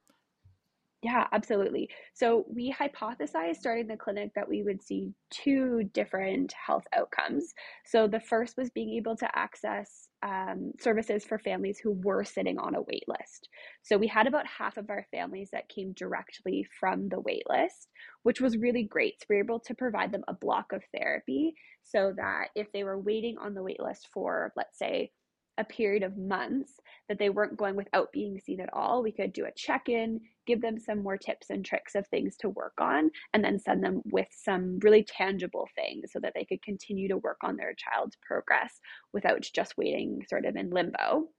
Yeah, 1.06 1.28
absolutely. 1.32 1.90
So 2.16 2.46
we 2.50 2.74
hypothesized 2.74 3.58
starting 3.58 3.86
the 3.86 3.96
clinic 3.96 4.32
that 4.34 4.50
we 4.50 4.64
would 4.64 4.82
see 4.82 5.14
two 5.30 5.84
different 5.94 6.52
health 6.54 6.86
outcomes. 6.96 7.54
So 7.86 8.08
the 8.08 8.20
first 8.20 8.58
was 8.58 8.72
being 8.72 8.96
able 8.96 9.16
to 9.18 9.38
access 9.38 10.08
um, 10.24 10.72
services 10.80 11.24
for 11.24 11.38
families 11.38 11.78
who 11.78 11.92
were 11.92 12.24
sitting 12.24 12.58
on 12.58 12.74
a 12.74 12.82
wait 12.82 13.04
list. 13.08 13.50
So 13.84 13.98
we 14.00 14.08
had 14.08 14.26
about 14.26 14.48
half 14.48 14.78
of 14.78 14.90
our 14.90 15.06
families 15.12 15.50
that 15.54 15.70
came 15.70 15.94
directly 15.94 16.66
from 16.80 17.08
the 17.10 17.20
wait 17.20 17.44
list, 17.48 17.90
which 18.24 18.42
was 18.42 18.58
really 18.58 18.84
great. 18.84 19.20
So 19.20 19.28
we 19.30 19.36
were 19.36 19.44
able 19.44 19.60
to 19.60 19.76
provide 19.76 20.12
them 20.12 20.24
a 20.28 20.34
block 20.34 20.72
of 20.72 20.82
therapy 20.98 21.54
so 21.84 22.14
that 22.18 22.48
if 22.56 22.72
they 22.72 22.84
were 22.84 23.00
waiting 23.00 23.38
on 23.38 23.54
the 23.54 23.62
wait 23.62 23.80
list 23.80 24.08
for, 24.12 24.52
let's 24.58 24.80
say, 24.80 25.12
a 25.58 25.64
period 25.64 26.04
of 26.04 26.18
months 26.18 26.74
that 27.08 27.20
they 27.20 27.30
weren't 27.30 27.58
going 27.58 27.76
without 27.76 28.12
being 28.12 28.40
seen 28.40 28.60
at 28.60 28.74
all. 28.74 29.04
We 29.04 29.12
could 29.12 29.34
do 29.34 29.46
a 29.46 29.52
check 29.52 29.90
in, 29.90 30.22
give 30.48 30.62
them 30.62 30.80
some 30.80 31.04
more 31.04 31.18
tips 31.18 31.50
and 31.50 31.64
tricks 31.64 31.96
of 31.96 32.08
things 32.08 32.36
to 32.38 32.50
work 32.50 32.74
on, 32.80 33.12
and 33.34 33.44
then 33.44 33.60
send 33.60 33.84
them 33.84 34.02
with 34.06 34.28
some 34.32 34.80
really 34.82 35.04
tangible 35.04 35.68
things 35.76 36.12
so 36.12 36.20
that 36.20 36.34
they 36.36 36.46
could 36.46 36.62
continue 36.62 37.08
to 37.10 37.18
work 37.18 37.38
on 37.44 37.58
their 37.58 37.74
child's 37.74 38.18
progress 38.22 38.80
without 39.14 39.42
just 39.42 39.78
waiting 39.78 40.26
sort 40.28 40.46
of 40.46 40.56
in 40.56 40.70
limbo. 40.72 41.30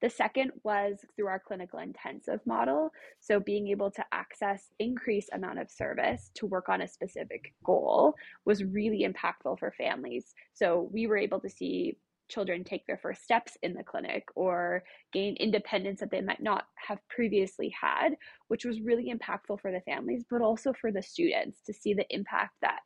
The 0.00 0.10
second 0.10 0.52
was 0.62 1.04
through 1.16 1.26
our 1.26 1.40
clinical 1.40 1.80
intensive 1.80 2.40
model. 2.46 2.92
So 3.18 3.40
being 3.40 3.66
able 3.68 3.90
to 3.92 4.04
access 4.12 4.68
increased 4.78 5.30
amount 5.32 5.58
of 5.58 5.70
service 5.70 6.30
to 6.34 6.46
work 6.46 6.68
on 6.68 6.82
a 6.82 6.88
specific 6.88 7.52
goal 7.64 8.14
was 8.44 8.62
really 8.62 9.04
impactful 9.04 9.58
for 9.58 9.72
families. 9.72 10.34
So 10.52 10.88
we 10.92 11.08
were 11.08 11.16
able 11.16 11.40
to 11.40 11.50
see 11.50 11.96
children 12.28 12.64
take 12.64 12.86
their 12.86 12.98
first 12.98 13.22
steps 13.22 13.56
in 13.62 13.74
the 13.74 13.82
clinic 13.82 14.24
or 14.34 14.82
gain 15.12 15.36
independence 15.36 16.00
that 16.00 16.10
they 16.10 16.20
might 16.20 16.42
not 16.42 16.64
have 16.76 16.98
previously 17.08 17.74
had, 17.80 18.10
which 18.48 18.64
was 18.64 18.80
really 18.80 19.12
impactful 19.12 19.60
for 19.60 19.72
the 19.72 19.80
families, 19.80 20.24
but 20.30 20.42
also 20.42 20.72
for 20.72 20.92
the 20.92 21.02
students 21.02 21.60
to 21.66 21.72
see 21.72 21.94
the 21.94 22.06
impact 22.10 22.54
that 22.62 22.80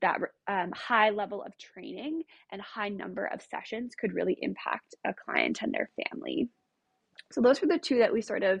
that 0.00 0.18
um, 0.48 0.72
high 0.72 1.10
level 1.10 1.42
of 1.42 1.56
training 1.58 2.22
and 2.50 2.60
high 2.60 2.88
number 2.88 3.26
of 3.26 3.40
sessions 3.40 3.94
could 3.94 4.12
really 4.14 4.36
impact 4.40 4.94
a 5.06 5.14
client 5.14 5.60
and 5.62 5.72
their 5.72 5.90
family. 6.10 6.48
So 7.30 7.40
those 7.40 7.60
were 7.60 7.68
the 7.68 7.78
two 7.78 7.98
that 7.98 8.12
we 8.12 8.20
sort 8.20 8.42
of 8.42 8.60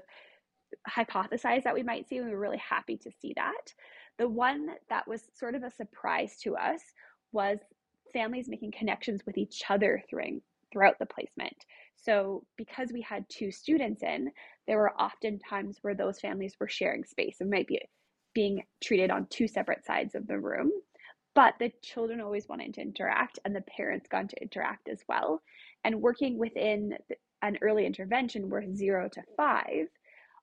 hypothesized 0.88 1.64
that 1.64 1.74
we 1.74 1.82
might 1.82 2.08
see, 2.08 2.18
and 2.18 2.26
we 2.26 2.32
were 2.32 2.40
really 2.40 2.58
happy 2.58 2.96
to 2.98 3.10
see 3.20 3.32
that. 3.36 3.72
The 4.18 4.28
one 4.28 4.68
that 4.88 5.08
was 5.08 5.22
sort 5.34 5.54
of 5.54 5.62
a 5.62 5.70
surprise 5.70 6.36
to 6.42 6.56
us 6.56 6.80
was 7.32 7.58
families 8.12 8.48
making 8.48 8.72
connections 8.72 9.22
with 9.26 9.38
each 9.38 9.62
other 9.68 10.02
through, 10.08 10.40
throughout 10.72 10.98
the 10.98 11.06
placement. 11.06 11.56
So, 11.96 12.44
because 12.56 12.90
we 12.92 13.00
had 13.00 13.28
two 13.28 13.52
students 13.52 14.02
in, 14.02 14.30
there 14.66 14.78
were 14.78 15.00
often 15.00 15.38
times 15.38 15.78
where 15.82 15.94
those 15.94 16.20
families 16.20 16.56
were 16.58 16.68
sharing 16.68 17.04
space 17.04 17.36
and 17.40 17.50
might 17.50 17.66
be 17.66 17.80
being 18.34 18.62
treated 18.82 19.10
on 19.10 19.26
two 19.26 19.46
separate 19.46 19.84
sides 19.84 20.14
of 20.14 20.26
the 20.26 20.38
room. 20.38 20.70
But 21.34 21.54
the 21.58 21.72
children 21.82 22.20
always 22.20 22.48
wanted 22.48 22.74
to 22.74 22.82
interact, 22.82 23.38
and 23.44 23.54
the 23.54 23.62
parents 23.62 24.08
got 24.08 24.28
to 24.30 24.42
interact 24.42 24.88
as 24.88 25.02
well. 25.08 25.42
And 25.84 26.02
working 26.02 26.38
within 26.38 26.94
an 27.42 27.58
early 27.62 27.86
intervention 27.86 28.50
where 28.50 28.64
zero 28.74 29.08
to 29.12 29.22
five, 29.36 29.88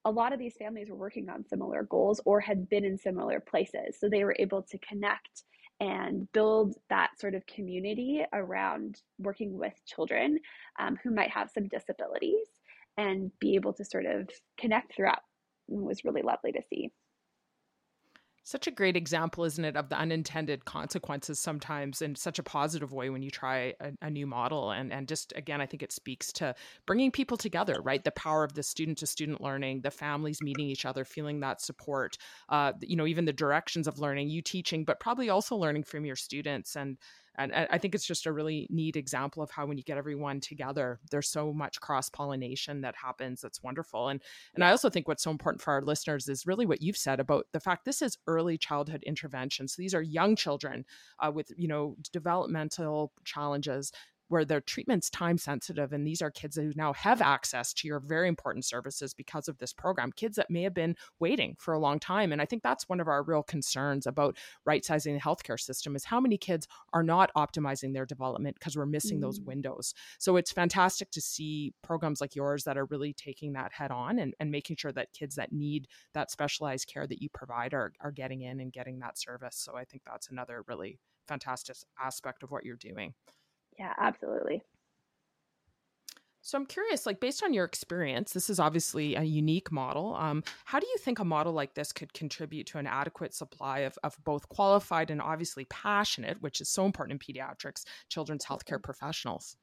a 0.06 0.12
lot 0.12 0.34
of 0.34 0.40
these 0.40 0.56
families 0.58 0.90
were 0.90 0.96
working 0.96 1.30
on 1.30 1.46
similar 1.46 1.84
goals 1.84 2.22
or 2.26 2.40
had 2.40 2.70
been 2.70 2.86
in 2.86 2.98
similar 2.98 3.40
places. 3.40 4.00
So 4.00 4.10
they 4.10 4.24
were 4.24 4.36
able 4.40 4.64
to 4.64 4.78
connect 4.80 5.44
and 5.80 6.32
build 6.34 6.76
that 6.90 7.18
sort 7.20 7.36
of 7.36 7.46
community 7.46 8.24
around 8.34 9.02
working 9.18 9.58
with 9.58 9.74
children 9.86 10.40
um, 10.80 10.98
who 11.04 11.12
might 11.12 11.30
have 11.30 11.50
some 11.52 11.68
disabilities 11.68 12.48
and 12.98 13.32
be 13.40 13.56
able 13.56 13.74
to 13.74 13.86
sort 13.86 14.06
of 14.06 14.30
connect 14.58 14.96
throughout. 14.96 15.22
It 15.70 15.76
was 15.76 16.04
really 16.04 16.22
lovely 16.22 16.52
to 16.52 16.62
see. 16.70 16.92
Such 18.44 18.68
a 18.68 18.72
great 18.72 18.96
example, 18.96 19.44
isn't 19.44 19.64
it, 19.64 19.76
of 19.76 19.90
the 19.90 19.98
unintended 19.98 20.66
consequences 20.66 21.40
sometimes 21.40 22.02
in 22.02 22.16
such 22.16 22.40
a 22.40 22.44
positive 22.44 22.92
way 22.92 23.10
when 23.10 23.22
you 23.22 23.30
try 23.30 23.74
a, 23.80 23.92
a, 24.02 24.10
new 24.10 24.26
model. 24.26 24.72
And, 24.72 24.92
and 24.92 25.08
just, 25.08 25.34
again, 25.36 25.62
I 25.62 25.66
think 25.66 25.84
it 25.84 25.92
speaks 25.92 26.32
to 26.34 26.56
bringing 26.86 27.12
people 27.12 27.38
together, 27.38 27.80
right? 27.82 28.04
The 28.04 28.12
power 28.12 28.44
of 28.44 28.54
the 28.54 28.64
student 28.64 28.98
to 29.00 29.08
student 29.08 29.42
learning, 29.42 29.82
the 29.82 29.92
families 29.92 30.42
meeting 30.42 30.68
each 30.68 30.86
other, 30.86 31.06
feeling 31.06 31.40
that 31.42 31.62
support, 31.62 32.18
uh, 32.50 32.74
you 32.82 32.96
know, 32.96 33.06
even 33.06 33.26
the 33.26 33.34
directions 33.34 33.88
of 33.88 34.00
learning, 34.00 34.30
you 34.30 34.42
teaching, 34.42 34.84
but 34.84 35.00
probably 35.00 35.30
also 35.30 35.56
learning 35.56 35.84
from 35.84 36.06
your 36.06 36.16
students. 36.16 36.76
And 36.76 36.98
and 37.40 37.68
I 37.72 37.78
think 37.78 37.96
it's 37.96 38.06
just 38.06 38.26
a 38.26 38.34
really 38.34 38.68
neat 38.70 38.96
example 38.96 39.42
of 39.42 39.50
how 39.50 39.66
when 39.66 39.78
you 39.78 39.84
get 39.84 39.98
everyone 39.98 40.42
together, 40.42 41.00
there's 41.10 41.30
so 41.30 41.54
much 41.54 41.80
cross 41.80 42.10
pollination 42.10 42.82
that 42.82 42.96
happens. 42.96 43.42
That's 43.42 43.64
wonderful. 43.64 44.10
And 44.10 44.22
and 44.56 44.64
I 44.64 44.72
also 44.72 44.90
think 44.90 45.08
what's 45.08 45.24
so 45.24 45.32
important 45.32 45.62
for 45.62 45.74
our 45.74 45.82
listeners 45.82 46.28
is 46.28 46.46
really 46.46 46.66
what 46.66 46.82
you've 46.82 46.98
said 46.98 47.20
about 47.20 47.46
the 47.54 47.60
fact 47.60 47.86
this 47.86 48.02
is 48.02 48.18
early 48.28 48.58
childhood 48.58 49.04
intervention. 49.04 49.68
So 49.68 49.82
these 49.82 49.94
are 49.96 50.02
young 50.02 50.36
children 50.36 50.86
uh, 51.20 51.32
with 51.34 51.52
you 51.58 51.68
know 51.68 51.96
developmental 52.12 53.14
challenges 53.24 53.92
where 54.30 54.46
their 54.46 54.62
treatment's 54.62 55.10
time 55.10 55.38
sensitive 55.38 55.94
and 55.94 56.08
these 56.08 56.22
are 56.22 56.32
kids 56.32 56.56
who 56.56 56.72
now 56.76 56.94
have 56.94 57.22
access 57.22 57.74
to 57.74 57.88
your 57.88 58.00
very 58.00 58.28
important 58.28 58.66
services 58.66 59.14
because 59.14 59.48
of 59.48 59.58
this 59.58 59.74
program 59.74 60.12
kids 60.12 60.36
that 60.36 60.50
may 60.50 60.64
have 60.64 60.74
been 60.74 60.96
waiting 61.20 61.56
for 61.60 61.74
a 61.74 61.80
long 61.80 62.00
time 62.00 62.32
and 62.32 62.42
i 62.42 62.46
think 62.46 62.64
that's 62.64 62.90
one 62.90 63.00
of 63.00 63.08
our 63.08 63.24
real 63.24 63.44
concerns 63.44 64.08
about 64.08 64.38
right 64.66 64.86
sizing 64.86 65.14
the 65.14 65.20
healthcare 65.20 65.60
system 65.60 65.96
is 65.96 66.06
how 66.06 66.20
many 66.20 66.38
kids 66.38 66.68
are 66.94 67.04
not 67.04 67.32
optimizing 67.36 67.94
their 67.94 68.06
development 68.06 68.56
because 68.60 68.78
we're 68.78 68.86
missing 68.86 69.20
mm. 69.20 69.22
those 69.22 69.42
windows. 69.42 69.94
So 70.18 70.38
it's 70.38 70.52
fantastic 70.52 71.12
to 71.12 71.22
see 71.22 71.74
programs 71.82 72.22
like 72.22 72.36
yours 72.36 72.64
that 72.64 72.78
are 72.78 72.86
really 72.86 73.14
taking 73.14 73.54
that 73.54 73.74
head 73.74 73.92
on 73.92 74.20
and, 74.20 74.34
and 74.40 74.52
making 74.52 74.78
sure 74.78 74.92
that 74.94 75.14
kids 75.14 75.36
that 75.36 75.52
need 75.52 75.88
that 76.14 76.32
specialized 76.32 76.88
care 76.88 77.08
that 77.08 77.22
you 77.22 77.30
provide 77.30 77.74
are, 77.74 77.94
are 78.02 78.12
getting 78.12 78.42
in 78.42 78.60
and 78.60 78.74
getting 78.74 79.00
that 79.00 79.18
service. 79.18 79.56
So 79.58 79.76
i 79.76 79.84
think 79.84 80.04
that's 80.06 80.30
another 80.30 80.64
really 80.68 81.00
fantastic 81.28 81.76
aspect 82.02 82.44
of 82.44 82.52
what 82.52 82.66
you're 82.66 82.76
doing 82.76 83.14
yeah, 83.80 83.94
absolutely. 83.98 84.62
So 86.42 86.58
I'm 86.58 86.66
curious, 86.66 87.06
like 87.06 87.20
based 87.20 87.44
on 87.44 87.54
your 87.54 87.66
experience, 87.66 88.34
this 88.34 88.50
is 88.50 88.60
obviously 88.60 89.16
a 89.16 89.24
unique 89.24 89.72
model. 89.72 90.16
Um, 90.16 90.44
how 90.66 90.80
do 90.80 90.88
you 90.88 90.98
think 90.98 91.20
a 91.20 91.26
model 91.26 91.54
like 91.54 91.76
this 91.76 91.92
could 91.92 92.14
contribute 92.14 92.66
to 92.68 92.78
an 92.78 92.88
adequate 92.88 93.34
supply 93.34 93.80
of, 93.80 93.98
of 94.04 94.18
both 94.24 94.50
qualified 94.50 95.12
and 95.12 95.22
obviously 95.22 95.66
passionate, 95.66 96.42
which 96.42 96.60
is 96.60 96.68
so 96.68 96.86
important 96.86 97.22
in 97.22 97.36
pediatrics, 97.36 97.86
children's 98.10 98.46
healthcare 98.46 98.82
professionals? 98.82 99.58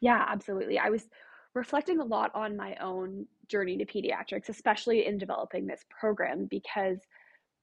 Yeah, 0.00 0.24
absolutely. 0.28 0.78
I 0.78 0.88
was 0.90 1.08
reflecting 1.54 2.00
a 2.00 2.04
lot 2.04 2.30
on 2.34 2.56
my 2.56 2.76
own 2.76 3.26
journey 3.48 3.76
to 3.78 3.84
pediatrics, 3.84 4.48
especially 4.48 5.06
in 5.06 5.18
developing 5.18 5.66
this 5.66 5.84
program, 5.90 6.46
because 6.48 6.98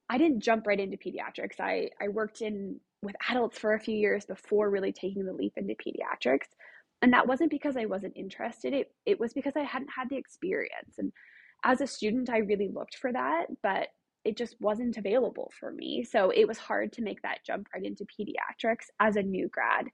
I 0.09 0.17
didn't 0.17 0.41
jump 0.41 0.67
right 0.67 0.79
into 0.79 0.97
pediatrics. 0.97 1.59
I, 1.59 1.89
I 2.01 2.09
worked 2.09 2.41
in 2.41 2.79
with 3.01 3.15
adults 3.29 3.57
for 3.57 3.73
a 3.73 3.79
few 3.79 3.95
years 3.95 4.25
before 4.25 4.69
really 4.69 4.91
taking 4.91 5.25
the 5.25 5.33
leap 5.33 5.53
into 5.57 5.75
pediatrics. 5.75 6.47
And 7.01 7.13
that 7.13 7.27
wasn't 7.27 7.51
because 7.51 7.77
I 7.77 7.85
wasn't 7.85 8.17
interested. 8.17 8.73
It 8.73 8.91
it 9.05 9.19
was 9.19 9.33
because 9.33 9.53
I 9.55 9.63
hadn't 9.63 9.89
had 9.95 10.09
the 10.09 10.17
experience. 10.17 10.95
And 10.97 11.11
as 11.63 11.81
a 11.81 11.87
student, 11.87 12.29
I 12.29 12.39
really 12.39 12.69
looked 12.69 12.97
for 12.97 13.11
that, 13.11 13.47
but 13.61 13.89
it 14.25 14.35
just 14.35 14.55
wasn't 14.59 14.97
available 14.97 15.51
for 15.59 15.71
me. 15.71 16.03
So 16.03 16.31
it 16.31 16.47
was 16.47 16.57
hard 16.57 16.91
to 16.93 17.01
make 17.01 17.21
that 17.21 17.45
jump 17.45 17.67
right 17.73 17.85
into 17.85 18.05
pediatrics 18.05 18.87
as 18.99 19.15
a 19.15 19.23
new 19.23 19.47
grad 19.47 19.87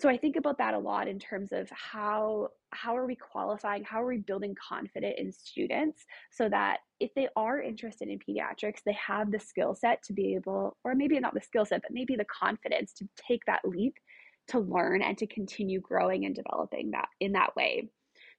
so 0.00 0.08
i 0.08 0.16
think 0.16 0.36
about 0.36 0.58
that 0.58 0.74
a 0.74 0.78
lot 0.78 1.08
in 1.08 1.18
terms 1.18 1.52
of 1.52 1.68
how 1.70 2.48
how 2.72 2.96
are 2.96 3.06
we 3.06 3.14
qualifying 3.14 3.84
how 3.84 4.02
are 4.02 4.06
we 4.08 4.18
building 4.18 4.54
confidence 4.54 5.14
in 5.18 5.32
students 5.32 6.04
so 6.30 6.48
that 6.48 6.78
if 7.00 7.12
they 7.14 7.28
are 7.36 7.60
interested 7.60 8.08
in 8.08 8.18
pediatrics 8.18 8.82
they 8.84 8.92
have 8.94 9.30
the 9.30 9.38
skill 9.38 9.74
set 9.74 10.02
to 10.02 10.12
be 10.12 10.34
able 10.34 10.76
or 10.84 10.94
maybe 10.94 11.18
not 11.20 11.34
the 11.34 11.40
skill 11.40 11.64
set 11.64 11.82
but 11.82 11.92
maybe 11.92 12.16
the 12.16 12.24
confidence 12.24 12.92
to 12.92 13.08
take 13.16 13.44
that 13.46 13.60
leap 13.64 13.94
to 14.46 14.58
learn 14.58 15.00
and 15.02 15.16
to 15.16 15.26
continue 15.26 15.80
growing 15.80 16.26
and 16.26 16.34
developing 16.34 16.90
that 16.90 17.08
in 17.20 17.32
that 17.32 17.54
way 17.56 17.88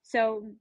so 0.02 0.52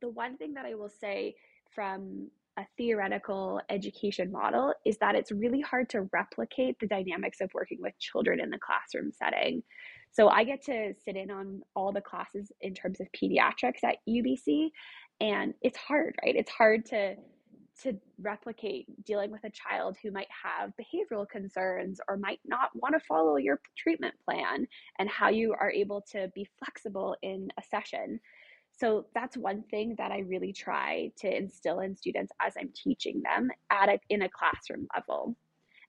the 0.00 0.08
one 0.08 0.36
thing 0.36 0.54
that 0.54 0.66
i 0.66 0.74
will 0.74 0.90
say 1.00 1.34
from 1.74 2.28
a 2.56 2.64
theoretical 2.76 3.60
education 3.68 4.30
model 4.30 4.72
is 4.84 4.96
that 4.98 5.14
it's 5.14 5.32
really 5.32 5.60
hard 5.60 5.88
to 5.90 6.08
replicate 6.12 6.78
the 6.78 6.86
dynamics 6.86 7.40
of 7.40 7.50
working 7.52 7.78
with 7.80 7.98
children 7.98 8.40
in 8.40 8.50
the 8.50 8.58
classroom 8.58 9.10
setting. 9.12 9.62
So 10.14 10.28
I 10.28 10.44
get 10.44 10.62
to 10.66 10.94
sit 11.04 11.16
in 11.16 11.30
on 11.30 11.60
all 11.74 11.92
the 11.92 12.00
classes 12.00 12.50
in 12.60 12.72
terms 12.72 13.00
of 13.00 13.08
pediatrics 13.12 13.82
at 13.82 13.96
UBC 14.08 14.70
and 15.20 15.54
it's 15.60 15.76
hard, 15.76 16.14
right? 16.24 16.36
It's 16.36 16.50
hard 16.50 16.86
to 16.86 17.16
to 17.82 17.92
replicate 18.20 18.86
dealing 19.04 19.32
with 19.32 19.42
a 19.42 19.50
child 19.50 19.96
who 20.00 20.12
might 20.12 20.28
have 20.44 20.72
behavioral 20.80 21.28
concerns 21.28 22.00
or 22.08 22.16
might 22.16 22.38
not 22.44 22.70
want 22.74 22.94
to 22.94 23.04
follow 23.04 23.36
your 23.36 23.60
treatment 23.76 24.14
plan 24.24 24.64
and 25.00 25.08
how 25.08 25.28
you 25.28 25.52
are 25.60 25.72
able 25.72 26.00
to 26.12 26.30
be 26.36 26.48
flexible 26.60 27.16
in 27.22 27.48
a 27.58 27.62
session. 27.68 28.20
So 28.70 29.06
that's 29.12 29.36
one 29.36 29.64
thing 29.72 29.96
that 29.98 30.12
I 30.12 30.20
really 30.20 30.52
try 30.52 31.10
to 31.18 31.36
instill 31.36 31.80
in 31.80 31.96
students 31.96 32.32
as 32.40 32.54
I'm 32.56 32.70
teaching 32.74 33.22
them 33.24 33.50
at 33.72 33.88
a, 33.88 33.98
in 34.08 34.22
a 34.22 34.28
classroom 34.28 34.86
level. 34.94 35.36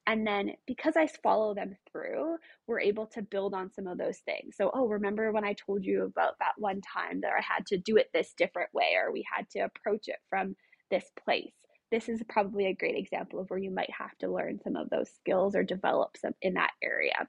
And 0.07 0.25
then 0.25 0.51
because 0.67 0.95
I 0.95 1.07
follow 1.07 1.55
them 1.55 1.75
through, 1.91 2.37
we're 2.67 2.79
able 2.79 3.07
to 3.07 3.23
build 3.23 3.53
on 3.53 3.71
some 3.71 3.87
of 3.87 3.97
those 3.97 4.19
things. 4.19 4.55
So, 4.55 4.69
oh, 4.73 4.87
remember 4.87 5.31
when 5.31 5.43
I 5.43 5.53
told 5.53 5.83
you 5.83 6.03
about 6.03 6.37
that 6.39 6.53
one 6.57 6.81
time 6.81 7.21
that 7.21 7.33
I 7.37 7.41
had 7.41 7.65
to 7.67 7.77
do 7.77 7.97
it 7.97 8.09
this 8.13 8.33
different 8.37 8.73
way, 8.73 8.95
or 8.95 9.11
we 9.11 9.25
had 9.35 9.49
to 9.51 9.59
approach 9.59 10.07
it 10.07 10.19
from 10.29 10.55
this 10.91 11.05
place? 11.23 11.53
This 11.91 12.07
is 12.07 12.21
probably 12.29 12.67
a 12.67 12.75
great 12.75 12.95
example 12.95 13.39
of 13.39 13.49
where 13.49 13.59
you 13.59 13.71
might 13.71 13.91
have 13.91 14.15
to 14.19 14.31
learn 14.31 14.59
some 14.63 14.75
of 14.75 14.89
those 14.89 15.09
skills 15.09 15.55
or 15.55 15.63
develop 15.63 16.17
some 16.17 16.33
in 16.41 16.53
that 16.55 16.71
area, 16.83 17.27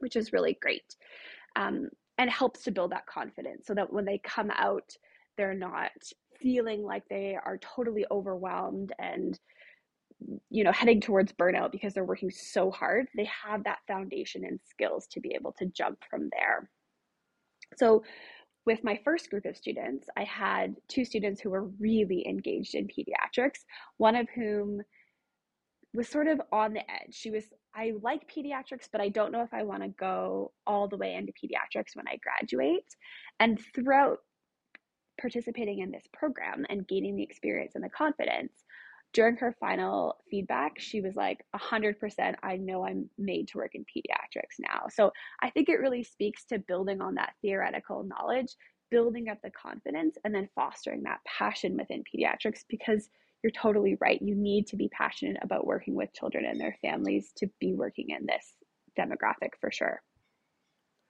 which 0.00 0.16
is 0.16 0.32
really 0.32 0.58
great. 0.60 0.96
Um, 1.56 1.88
and 2.18 2.30
helps 2.30 2.62
to 2.64 2.70
build 2.70 2.92
that 2.92 3.06
confidence 3.06 3.66
so 3.66 3.74
that 3.74 3.92
when 3.92 4.04
they 4.04 4.18
come 4.18 4.50
out, 4.50 4.90
they're 5.36 5.54
not 5.54 5.90
feeling 6.40 6.82
like 6.82 7.02
they 7.08 7.36
are 7.42 7.58
totally 7.58 8.06
overwhelmed 8.10 8.92
and 8.98 9.38
you 10.50 10.64
know 10.64 10.72
heading 10.72 11.00
towards 11.00 11.32
burnout 11.32 11.70
because 11.70 11.92
they're 11.92 12.04
working 12.04 12.30
so 12.30 12.70
hard 12.70 13.06
they 13.16 13.28
have 13.44 13.62
that 13.64 13.78
foundation 13.86 14.44
and 14.44 14.58
skills 14.66 15.06
to 15.06 15.20
be 15.20 15.34
able 15.34 15.52
to 15.52 15.66
jump 15.66 15.98
from 16.08 16.28
there. 16.32 16.70
So 17.76 18.02
with 18.64 18.82
my 18.82 18.98
first 19.04 19.30
group 19.30 19.44
of 19.44 19.56
students 19.56 20.08
i 20.16 20.24
had 20.24 20.74
two 20.88 21.04
students 21.04 21.40
who 21.40 21.50
were 21.50 21.66
really 21.78 22.26
engaged 22.26 22.74
in 22.74 22.88
pediatrics 22.88 23.60
one 23.98 24.16
of 24.16 24.28
whom 24.34 24.80
was 25.96 26.08
sort 26.08 26.28
of 26.28 26.40
on 26.52 26.74
the 26.74 26.90
edge. 26.90 27.12
She 27.14 27.30
was 27.30 27.44
i 27.74 27.92
like 28.02 28.30
pediatrics 28.30 28.88
but 28.90 29.00
i 29.00 29.08
don't 29.08 29.32
know 29.32 29.42
if 29.42 29.52
i 29.52 29.62
want 29.62 29.82
to 29.82 29.88
go 29.88 30.52
all 30.66 30.88
the 30.88 30.96
way 30.96 31.14
into 31.14 31.32
pediatrics 31.32 31.96
when 31.96 32.06
i 32.06 32.18
graduate. 32.22 32.94
And 33.40 33.58
throughout 33.74 34.18
participating 35.20 35.80
in 35.80 35.90
this 35.90 36.04
program 36.12 36.66
and 36.68 36.86
gaining 36.86 37.16
the 37.16 37.22
experience 37.22 37.72
and 37.74 37.82
the 37.82 37.88
confidence 37.88 38.52
during 39.12 39.36
her 39.36 39.56
final 39.58 40.16
feedback, 40.30 40.78
she 40.78 41.00
was 41.00 41.16
like, 41.16 41.44
100%, 41.54 42.34
I 42.42 42.56
know 42.56 42.84
I'm 42.84 43.08
made 43.16 43.48
to 43.48 43.58
work 43.58 43.74
in 43.74 43.84
pediatrics 43.84 44.58
now. 44.58 44.86
So 44.90 45.12
I 45.40 45.50
think 45.50 45.68
it 45.68 45.80
really 45.80 46.02
speaks 46.02 46.44
to 46.46 46.58
building 46.58 47.00
on 47.00 47.14
that 47.14 47.34
theoretical 47.40 48.04
knowledge, 48.04 48.54
building 48.90 49.28
up 49.28 49.38
the 49.42 49.50
confidence, 49.50 50.16
and 50.24 50.34
then 50.34 50.48
fostering 50.54 51.02
that 51.04 51.20
passion 51.24 51.76
within 51.76 52.04
pediatrics 52.04 52.60
because 52.68 53.08
you're 53.42 53.50
totally 53.50 53.96
right. 54.00 54.20
You 54.20 54.34
need 54.34 54.66
to 54.68 54.76
be 54.76 54.88
passionate 54.88 55.36
about 55.42 55.66
working 55.66 55.94
with 55.94 56.12
children 56.12 56.44
and 56.44 56.60
their 56.60 56.76
families 56.82 57.32
to 57.36 57.48
be 57.60 57.74
working 57.74 58.10
in 58.10 58.26
this 58.26 58.54
demographic 58.98 59.50
for 59.60 59.70
sure. 59.70 60.02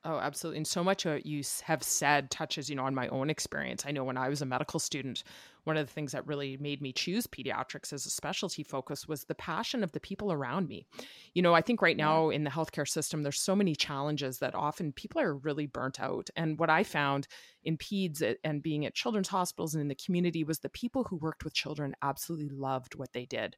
Oh, 0.08 0.18
absolutely. 0.18 0.58
And 0.58 0.66
so 0.68 0.84
much 0.84 1.04
what 1.04 1.26
you 1.26 1.42
have 1.64 1.82
said 1.82 2.30
touches, 2.30 2.70
you 2.70 2.76
know, 2.76 2.84
on 2.84 2.94
my 2.94 3.08
own 3.08 3.28
experience. 3.28 3.84
I 3.84 3.90
know 3.90 4.04
when 4.04 4.16
I 4.16 4.28
was 4.28 4.40
a 4.40 4.46
medical 4.46 4.78
student, 4.78 5.24
one 5.64 5.76
of 5.76 5.84
the 5.84 5.92
things 5.92 6.12
that 6.12 6.24
really 6.28 6.56
made 6.58 6.80
me 6.80 6.92
choose 6.92 7.26
pediatrics 7.26 7.92
as 7.92 8.06
a 8.06 8.10
specialty 8.10 8.62
focus 8.62 9.08
was 9.08 9.24
the 9.24 9.34
passion 9.34 9.82
of 9.82 9.90
the 9.90 9.98
people 9.98 10.30
around 10.30 10.68
me. 10.68 10.86
You 11.34 11.42
know, 11.42 11.54
I 11.54 11.60
think 11.60 11.82
right 11.82 11.96
now 11.96 12.30
in 12.30 12.44
the 12.44 12.50
healthcare 12.50 12.88
system, 12.88 13.24
there's 13.24 13.40
so 13.40 13.56
many 13.56 13.74
challenges 13.74 14.38
that 14.38 14.54
often 14.54 14.92
people 14.92 15.20
are 15.20 15.34
really 15.34 15.66
burnt 15.66 15.98
out. 15.98 16.30
And 16.36 16.56
what 16.56 16.70
I 16.70 16.84
found 16.84 17.26
in 17.64 17.76
peds 17.76 18.36
and 18.44 18.62
being 18.62 18.86
at 18.86 18.94
children's 18.94 19.28
hospitals 19.28 19.74
and 19.74 19.82
in 19.82 19.88
the 19.88 19.96
community 19.96 20.44
was 20.44 20.60
the 20.60 20.68
people 20.68 21.02
who 21.02 21.16
worked 21.16 21.42
with 21.42 21.52
children 21.52 21.96
absolutely 22.00 22.48
loved 22.48 22.94
what 22.94 23.12
they 23.12 23.24
did 23.26 23.56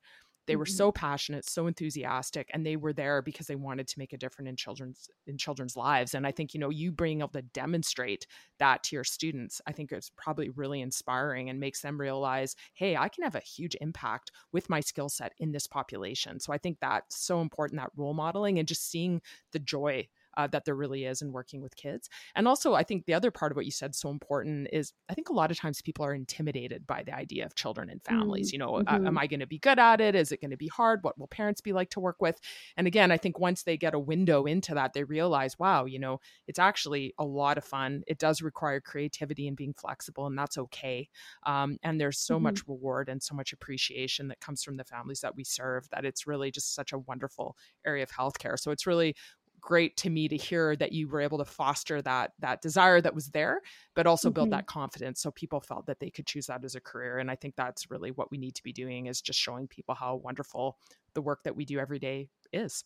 they 0.49 0.57
were 0.57 0.65
mm-hmm. 0.65 0.75
so 0.75 0.91
passionate 0.91 1.49
so 1.49 1.69
enthusiastic 1.69 2.51
and 2.53 2.67
they 2.67 2.75
were 2.75 2.93
there 2.93 3.23
because 3.23 3.47
they 3.47 3.55
wanted 3.55 3.87
to 3.87 3.99
make 3.99 4.13
a 4.13 4.17
difference 4.17 4.49
in 4.49 4.57
children's 4.57 5.09
in 5.27 5.39
children's 5.39 5.77
lives 5.77 6.15
and 6.15 6.27
i 6.27 6.33
think 6.33 6.55
you 6.55 6.59
know 6.59 6.71
you 6.71 6.91
being 6.91 7.21
able 7.21 7.29
to 7.29 7.43
demonstrate 7.43 8.27
that 8.59 8.83
to 8.83 8.97
your 8.97 9.05
students 9.05 9.61
i 9.67 9.73
think 9.73 9.93
it's 9.93 10.11
probably 10.17 10.49
really 10.51 10.81
inspiring 10.81 11.49
and 11.49 11.61
makes 11.61 11.83
them 11.83 12.01
realize 12.01 12.57
hey 12.75 12.97
i 12.97 13.09
can 13.09 13.23
have 13.23 13.37
a 13.37 13.41
huge 13.41 13.77
impact 13.81 14.33
with 14.53 14.69
my 14.69 14.81
skill 14.81 15.09
set 15.09 15.33
in 15.39 15.53
this 15.53 15.67
population 15.67 16.41
so 16.41 16.53
i 16.53 16.59
think 16.59 16.79
that's 16.81 17.23
so 17.23 17.41
important 17.41 17.81
that 17.81 17.91
role 17.97 18.15
modeling 18.15 18.59
and 18.59 18.67
just 18.67 18.91
seeing 18.91 19.21
the 19.53 19.59
joy 19.59 20.07
uh, 20.39 20.47
that 20.47 20.65
there 20.65 20.77
really 20.77 21.05
is 21.05 21.21
in 21.21 21.33
working 21.33 21.61
with 21.61 21.77
kids. 21.77 22.09
And 22.37 22.47
also, 22.47 22.73
I 22.73 22.85
think 22.85 23.05
the 23.05 23.15
other 23.15 23.31
part 23.31 23.53
of 23.53 23.57
what 23.57 23.67
you 23.67 23.73
said 23.73 23.95
so 23.95 24.09
important 24.09 24.69
is 24.73 24.93
I 25.11 25.15
think 25.15 25.29
a 25.29 25.35
lot 25.35 25.51
of 25.51 25.59
times 25.59 25.83
people 25.83 26.05
are 26.05 26.15
intimidated 26.15 26.87
by 26.87 27.03
the 27.03 27.15
idea 27.15 27.45
of 27.45 27.57
children 27.57 27.91
and 27.91 28.03
families. 28.03 28.49
Mm-hmm. 28.49 28.55
You 28.55 28.59
know, 28.59 28.73
mm-hmm. 28.75 29.05
uh, 29.05 29.09
am 29.09 29.19
I 29.19 29.27
going 29.27 29.41
to 29.41 29.47
be 29.47 29.59
good 29.59 29.81
at 29.81 30.01
it? 30.01 30.15
Is 30.15 30.31
it 30.31 30.41
going 30.41 30.53
to 30.53 30.57
be 30.57 30.69
hard? 30.69 31.01
What 31.03 31.19
will 31.19 31.27
parents 31.27 31.61
be 31.61 31.73
like 31.73 31.91
to 31.91 32.01
work 32.01 32.23
with? 32.23 32.39
And 32.77 32.87
again, 32.87 33.11
I 33.11 33.17
think 33.17 33.41
once 33.41 33.65
they 33.65 33.77
get 33.77 33.95
a 33.95 33.99
window 33.99 34.45
into 34.45 34.75
that, 34.75 34.93
they 34.93 35.03
realize, 35.03 35.59
wow, 35.59 35.85
you 35.87 35.99
know, 35.99 36.21
it's 36.47 36.61
actually 36.61 37.15
a 37.19 37.25
lot 37.25 37.59
of 37.59 37.65
fun. 37.65 38.03
It 38.07 38.19
does 38.19 38.41
require 38.41 38.81
creativity 38.81 39.49
and 39.49 39.57
being 39.57 39.75
flexible, 39.75 40.27
and 40.27 40.39
that's 40.39 40.57
okay. 40.57 41.09
Um, 41.47 41.79
and 41.83 42.01
there's 42.01 42.21
so 42.21 42.37
mm-hmm. 42.37 42.45
much 42.45 42.63
reward 42.69 43.09
and 43.09 43.21
so 43.21 43.35
much 43.35 43.53
appreciation 43.53 44.29
that 44.29 44.41
comes 44.41 44.63
from 44.63 44.77
the 44.77 44.85
families 44.85 45.21
that 45.21 45.35
we 45.35 45.43
serve 45.43 45.89
that 45.91 46.05
it's 46.05 46.29
really 46.29 46.53
just 46.53 46.77
such 46.77 46.93
a 46.93 46.99
wonderful 46.99 47.57
area 47.85 48.05
of 48.05 48.11
healthcare. 48.11 48.57
So 48.57 48.71
it's 48.71 48.87
really 48.87 49.17
great 49.61 49.97
to 49.97 50.11
me 50.11 50.29
to 50.29 50.37
hear 50.37 50.77
that 50.77 50.93
you 50.93 51.09
were 51.09 51.21
able 51.21 51.39
to 51.39 51.45
foster 51.45 52.01
that 52.03 52.33
that 52.39 52.63
desire 52.63 53.01
that 53.01 53.15
was 53.15 53.29
there 53.29 53.61
but 53.95 54.07
also 54.07 54.29
mm-hmm. 54.29 54.35
build 54.35 54.51
that 54.51 54.67
confidence 54.67 55.21
so 55.21 55.31
people 55.31 55.61
felt 55.61 55.87
that 55.87 56.01
they 56.01 56.11
could 56.11 56.27
choose 56.27 56.47
that 56.47 56.65
as 56.65 56.75
a 56.75 56.81
career 56.81 57.19
and 57.19 57.31
i 57.31 57.35
think 57.35 57.55
that's 57.57 57.91
really 57.91 58.11
what 58.13 58.31
we 58.31 58.39
need 58.39 58.55
to 58.55 58.63
be 58.63 58.73
doing 58.73 59.07
is 59.07 59.21
just 59.21 59.39
showing 59.39 59.67
people 59.67 59.95
how 59.95 60.17
wonderful 60.17 60.77
the 61.15 61.23
work 61.23 61.43
that 61.45 61.57
we 61.57 61.65
do 61.65 61.79
every 61.79 61.99
day 61.99 62.29
is 62.53 62.85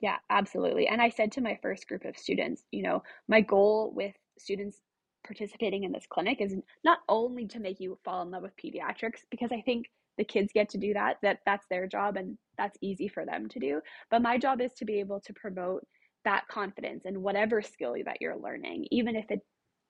yeah 0.00 0.16
absolutely 0.30 0.86
and 0.86 1.00
i 1.00 1.08
said 1.08 1.32
to 1.32 1.40
my 1.40 1.58
first 1.62 1.86
group 1.86 2.04
of 2.04 2.16
students 2.16 2.64
you 2.70 2.82
know 2.82 3.02
my 3.28 3.40
goal 3.40 3.92
with 3.94 4.14
students 4.38 4.80
participating 5.24 5.84
in 5.84 5.92
this 5.92 6.06
clinic 6.08 6.40
is 6.40 6.54
not 6.82 6.98
only 7.08 7.46
to 7.46 7.60
make 7.60 7.78
you 7.78 7.98
fall 8.04 8.22
in 8.22 8.30
love 8.30 8.42
with 8.42 8.56
pediatrics 8.56 9.20
because 9.30 9.52
i 9.52 9.60
think 9.60 9.86
the 10.20 10.24
kids 10.24 10.52
get 10.52 10.68
to 10.68 10.76
do 10.76 10.92
that 10.92 11.16
that 11.22 11.38
that's 11.46 11.66
their 11.70 11.86
job 11.86 12.18
and 12.18 12.36
that's 12.58 12.76
easy 12.82 13.08
for 13.08 13.24
them 13.24 13.48
to 13.48 13.58
do. 13.58 13.80
But 14.10 14.20
my 14.20 14.36
job 14.36 14.60
is 14.60 14.74
to 14.74 14.84
be 14.84 15.00
able 15.00 15.18
to 15.20 15.32
promote 15.32 15.82
that 16.26 16.46
confidence 16.48 17.06
in 17.06 17.22
whatever 17.22 17.62
skill 17.62 17.94
that 18.04 18.18
you're 18.20 18.36
learning 18.36 18.86
even 18.90 19.16
if 19.16 19.30
it, 19.30 19.40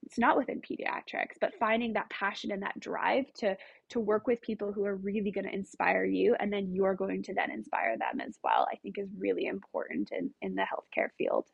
it's 0.04 0.20
not 0.20 0.36
within 0.36 0.60
pediatrics 0.60 1.34
but 1.40 1.52
finding 1.58 1.92
that 1.92 2.08
passion 2.08 2.52
and 2.52 2.62
that 2.62 2.78
drive 2.78 3.24
to 3.34 3.56
to 3.88 3.98
work 3.98 4.28
with 4.28 4.40
people 4.40 4.72
who 4.72 4.84
are 4.84 4.94
really 4.94 5.32
going 5.32 5.44
to 5.44 5.52
inspire 5.52 6.04
you 6.04 6.36
and 6.38 6.52
then 6.52 6.72
you're 6.72 6.94
going 6.94 7.20
to 7.24 7.34
then 7.34 7.50
inspire 7.50 7.98
them 7.98 8.20
as 8.20 8.38
well 8.44 8.64
i 8.72 8.76
think 8.76 8.96
is 8.96 9.10
really 9.18 9.46
important 9.46 10.10
in 10.12 10.30
in 10.40 10.54
the 10.54 10.62
healthcare 10.62 11.08
field 11.18 11.48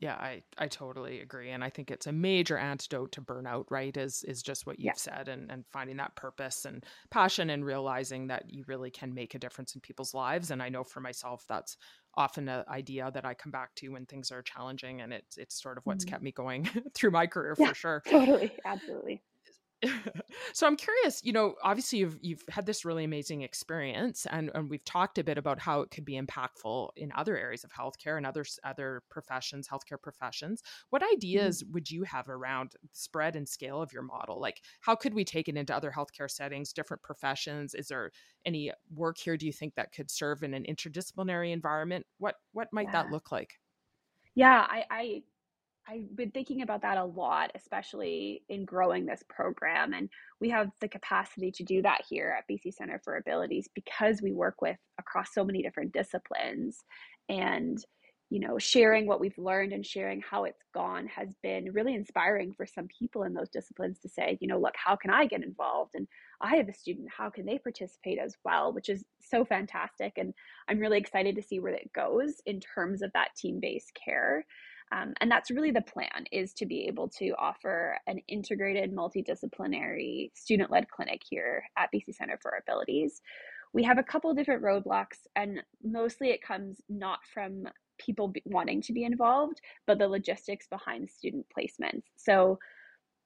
yeah, 0.00 0.14
I, 0.14 0.42
I 0.58 0.66
totally 0.68 1.20
agree. 1.20 1.50
And 1.50 1.64
I 1.64 1.70
think 1.70 1.90
it's 1.90 2.06
a 2.06 2.12
major 2.12 2.58
antidote 2.58 3.12
to 3.12 3.22
burnout, 3.22 3.64
right? 3.70 3.96
Is 3.96 4.24
is 4.24 4.42
just 4.42 4.66
what 4.66 4.78
you've 4.78 4.86
yeah. 4.86 4.92
said 4.96 5.28
and, 5.28 5.50
and 5.50 5.64
finding 5.72 5.96
that 5.96 6.14
purpose 6.16 6.64
and 6.64 6.84
passion 7.10 7.50
and 7.50 7.64
realizing 7.64 8.26
that 8.28 8.44
you 8.48 8.64
really 8.66 8.90
can 8.90 9.14
make 9.14 9.34
a 9.34 9.38
difference 9.38 9.74
in 9.74 9.80
people's 9.80 10.14
lives. 10.14 10.50
And 10.50 10.62
I 10.62 10.68
know 10.68 10.84
for 10.84 11.00
myself 11.00 11.44
that's 11.48 11.76
often 12.14 12.48
an 12.48 12.64
idea 12.68 13.10
that 13.12 13.24
I 13.24 13.34
come 13.34 13.52
back 13.52 13.74
to 13.76 13.88
when 13.88 14.06
things 14.06 14.30
are 14.32 14.42
challenging 14.42 15.00
and 15.00 15.12
it's 15.12 15.36
it's 15.36 15.60
sort 15.60 15.78
of 15.78 15.86
what's 15.86 16.04
mm-hmm. 16.04 16.12
kept 16.12 16.22
me 16.22 16.32
going 16.32 16.68
through 16.94 17.10
my 17.10 17.26
career 17.26 17.54
yeah, 17.58 17.68
for 17.68 17.74
sure. 17.74 18.02
Totally. 18.06 18.52
Absolutely. 18.64 19.22
so 20.52 20.66
I'm 20.66 20.76
curious, 20.76 21.22
you 21.22 21.32
know, 21.32 21.54
obviously 21.62 21.98
you've 21.98 22.18
you've 22.22 22.44
had 22.48 22.66
this 22.66 22.84
really 22.84 23.04
amazing 23.04 23.42
experience 23.42 24.26
and, 24.30 24.50
and 24.54 24.70
we've 24.70 24.84
talked 24.84 25.18
a 25.18 25.24
bit 25.24 25.38
about 25.38 25.58
how 25.58 25.82
it 25.82 25.90
could 25.90 26.04
be 26.04 26.20
impactful 26.20 26.90
in 26.96 27.12
other 27.14 27.36
areas 27.36 27.62
of 27.62 27.72
healthcare 27.72 28.16
and 28.16 28.26
other 28.26 28.44
other 28.64 29.02
professions, 29.10 29.68
healthcare 29.68 30.00
professions. 30.00 30.62
What 30.90 31.02
mm-hmm. 31.02 31.16
ideas 31.16 31.62
mm-hmm. 31.62 31.72
would 31.72 31.90
you 31.90 32.04
have 32.04 32.28
around 32.28 32.72
spread 32.92 33.36
and 33.36 33.48
scale 33.48 33.82
of 33.82 33.92
your 33.92 34.02
model? 34.02 34.40
Like 34.40 34.62
how 34.80 34.94
could 34.94 35.14
we 35.14 35.24
take 35.24 35.48
it 35.48 35.56
into 35.56 35.76
other 35.76 35.92
healthcare 35.94 36.30
settings, 36.30 36.72
different 36.72 37.02
professions? 37.02 37.74
Is 37.74 37.88
there 37.88 38.10
any 38.44 38.72
work 38.94 39.18
here 39.18 39.36
do 39.36 39.46
you 39.46 39.52
think 39.52 39.74
that 39.74 39.92
could 39.92 40.10
serve 40.10 40.42
in 40.42 40.54
an 40.54 40.64
interdisciplinary 40.64 41.52
environment? 41.52 42.06
What 42.18 42.36
what 42.52 42.68
might 42.72 42.86
yeah. 42.86 43.02
that 43.02 43.10
look 43.10 43.30
like? 43.30 43.58
Yeah, 44.34 44.66
I, 44.68 44.84
I 44.90 45.22
I've 45.88 46.16
been 46.16 46.32
thinking 46.32 46.62
about 46.62 46.82
that 46.82 46.98
a 46.98 47.04
lot, 47.04 47.52
especially 47.54 48.42
in 48.48 48.64
growing 48.64 49.06
this 49.06 49.22
program. 49.28 49.92
And 49.92 50.08
we 50.40 50.50
have 50.50 50.70
the 50.80 50.88
capacity 50.88 51.52
to 51.52 51.62
do 51.62 51.80
that 51.82 52.02
here 52.08 52.36
at 52.36 52.44
BC 52.50 52.74
Center 52.74 53.00
for 53.04 53.16
Abilities 53.16 53.68
because 53.74 54.20
we 54.20 54.32
work 54.32 54.60
with 54.60 54.78
across 54.98 55.32
so 55.32 55.44
many 55.44 55.62
different 55.62 55.92
disciplines. 55.92 56.82
And, 57.28 57.78
you 58.30 58.40
know, 58.40 58.58
sharing 58.58 59.06
what 59.06 59.20
we've 59.20 59.38
learned 59.38 59.72
and 59.72 59.86
sharing 59.86 60.20
how 60.28 60.42
it's 60.42 60.64
gone 60.74 61.06
has 61.06 61.28
been 61.44 61.72
really 61.72 61.94
inspiring 61.94 62.52
for 62.52 62.66
some 62.66 62.88
people 62.98 63.22
in 63.22 63.32
those 63.32 63.50
disciplines 63.50 64.00
to 64.00 64.08
say, 64.08 64.36
you 64.40 64.48
know, 64.48 64.58
look, 64.58 64.74
how 64.76 64.96
can 64.96 65.10
I 65.10 65.26
get 65.26 65.44
involved? 65.44 65.92
And 65.94 66.08
I 66.40 66.56
have 66.56 66.68
a 66.68 66.74
student, 66.74 67.08
how 67.16 67.30
can 67.30 67.46
they 67.46 67.58
participate 67.58 68.18
as 68.18 68.34
well? 68.44 68.72
Which 68.72 68.88
is 68.88 69.04
so 69.20 69.44
fantastic. 69.44 70.14
And 70.16 70.34
I'm 70.68 70.80
really 70.80 70.98
excited 70.98 71.36
to 71.36 71.42
see 71.42 71.60
where 71.60 71.74
it 71.74 71.92
goes 71.94 72.34
in 72.44 72.58
terms 72.58 73.02
of 73.02 73.12
that 73.12 73.36
team 73.36 73.60
based 73.60 73.92
care. 74.04 74.44
Um, 74.92 75.14
and 75.20 75.30
that's 75.30 75.50
really 75.50 75.72
the 75.72 75.82
plan 75.82 76.26
is 76.30 76.52
to 76.54 76.66
be 76.66 76.86
able 76.86 77.08
to 77.18 77.30
offer 77.38 77.98
an 78.06 78.20
integrated 78.28 78.94
multidisciplinary 78.94 80.30
student-led 80.34 80.88
clinic 80.88 81.22
here 81.28 81.64
at 81.76 81.90
BC 81.92 82.14
Center 82.14 82.38
for 82.40 82.52
Abilities. 82.60 83.20
We 83.72 83.82
have 83.82 83.98
a 83.98 84.02
couple 84.02 84.32
different 84.32 84.62
roadblocks 84.62 85.26
and 85.34 85.62
mostly 85.82 86.30
it 86.30 86.42
comes 86.42 86.80
not 86.88 87.20
from 87.34 87.64
people 87.98 88.32
wanting 88.44 88.80
to 88.82 88.92
be 88.92 89.04
involved, 89.04 89.60
but 89.86 89.98
the 89.98 90.08
logistics 90.08 90.66
behind 90.68 91.10
student 91.10 91.46
placements. 91.56 92.02
So 92.16 92.58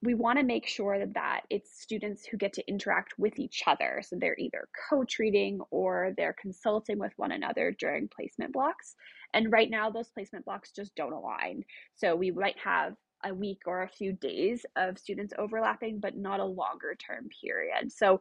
we 0.02 0.14
want 0.14 0.38
to 0.38 0.44
make 0.44 0.66
sure 0.66 1.04
that 1.04 1.42
it's 1.50 1.80
students 1.80 2.24
who 2.24 2.38
get 2.38 2.54
to 2.54 2.66
interact 2.68 3.14
with 3.18 3.38
each 3.38 3.62
other. 3.66 4.02
So 4.02 4.16
they're 4.18 4.38
either 4.38 4.66
co 4.88 5.04
treating 5.04 5.60
or 5.70 6.12
they're 6.16 6.36
consulting 6.40 6.98
with 6.98 7.12
one 7.16 7.32
another 7.32 7.74
during 7.78 8.08
placement 8.08 8.52
blocks. 8.52 8.94
And 9.34 9.52
right 9.52 9.70
now, 9.70 9.90
those 9.90 10.08
placement 10.08 10.46
blocks 10.46 10.72
just 10.74 10.94
don't 10.94 11.12
align. 11.12 11.64
So 11.96 12.16
we 12.16 12.30
might 12.30 12.58
have 12.64 12.94
a 13.24 13.34
week 13.34 13.60
or 13.66 13.82
a 13.82 13.88
few 13.88 14.12
days 14.14 14.64
of 14.76 14.98
students 14.98 15.34
overlapping, 15.38 16.00
but 16.00 16.16
not 16.16 16.40
a 16.40 16.44
longer 16.44 16.96
term 16.96 17.28
period. 17.44 17.92
So 17.92 18.20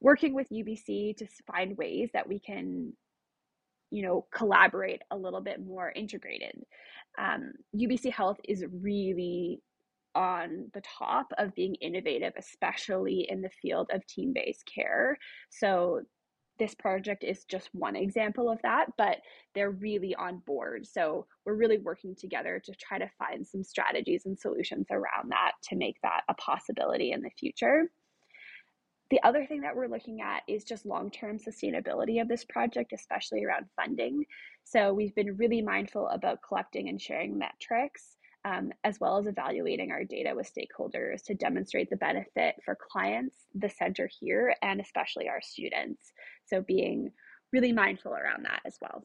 working 0.00 0.32
with 0.32 0.48
UBC 0.50 1.16
to 1.16 1.26
find 1.50 1.76
ways 1.76 2.10
that 2.12 2.28
we 2.28 2.38
can 2.38 2.92
you 3.90 4.02
know 4.02 4.26
collaborate 4.34 5.00
a 5.12 5.16
little 5.16 5.40
bit 5.40 5.64
more 5.64 5.92
integrated 5.94 6.60
um, 7.18 7.52
ubc 7.76 8.10
health 8.12 8.38
is 8.44 8.64
really 8.82 9.60
on 10.16 10.70
the 10.72 10.80
top 10.80 11.30
of 11.36 11.54
being 11.54 11.74
innovative, 11.76 12.32
especially 12.38 13.26
in 13.30 13.42
the 13.42 13.50
field 13.50 13.90
of 13.92 14.04
team 14.06 14.32
based 14.34 14.64
care. 14.66 15.16
So, 15.50 16.00
this 16.58 16.74
project 16.74 17.22
is 17.22 17.44
just 17.44 17.68
one 17.74 17.96
example 17.96 18.50
of 18.50 18.58
that, 18.62 18.86
but 18.96 19.18
they're 19.54 19.72
really 19.72 20.14
on 20.14 20.38
board. 20.46 20.86
So, 20.86 21.26
we're 21.44 21.54
really 21.54 21.78
working 21.78 22.16
together 22.16 22.60
to 22.64 22.72
try 22.74 22.98
to 22.98 23.10
find 23.18 23.46
some 23.46 23.62
strategies 23.62 24.24
and 24.24 24.38
solutions 24.38 24.86
around 24.90 25.30
that 25.30 25.52
to 25.68 25.76
make 25.76 25.96
that 26.02 26.22
a 26.28 26.34
possibility 26.34 27.12
in 27.12 27.20
the 27.20 27.30
future. 27.38 27.84
The 29.10 29.22
other 29.22 29.46
thing 29.46 29.60
that 29.60 29.76
we're 29.76 29.86
looking 29.86 30.22
at 30.22 30.42
is 30.48 30.64
just 30.64 30.86
long 30.86 31.10
term 31.10 31.38
sustainability 31.38 32.22
of 32.22 32.26
this 32.26 32.44
project, 32.44 32.92
especially 32.94 33.44
around 33.44 33.66
funding. 33.76 34.24
So, 34.64 34.94
we've 34.94 35.14
been 35.14 35.36
really 35.36 35.60
mindful 35.60 36.08
about 36.08 36.38
collecting 36.42 36.88
and 36.88 37.00
sharing 37.00 37.36
metrics 37.36 38.16
um, 38.46 38.70
as 38.84 39.00
well 39.00 39.18
as 39.18 39.26
evaluating 39.26 39.90
our 39.90 40.04
data 40.04 40.32
with 40.34 40.50
stakeholders 40.50 41.24
to 41.24 41.34
demonstrate 41.34 41.90
the 41.90 41.96
benefit 41.96 42.54
for 42.64 42.78
clients, 42.90 43.36
the 43.56 43.68
center 43.68 44.08
here, 44.20 44.54
and 44.62 44.80
especially 44.80 45.28
our 45.28 45.40
students. 45.42 46.12
So 46.44 46.60
being 46.60 47.10
really 47.52 47.72
mindful 47.72 48.12
around 48.12 48.44
that 48.44 48.60
as 48.64 48.78
well. 48.80 49.04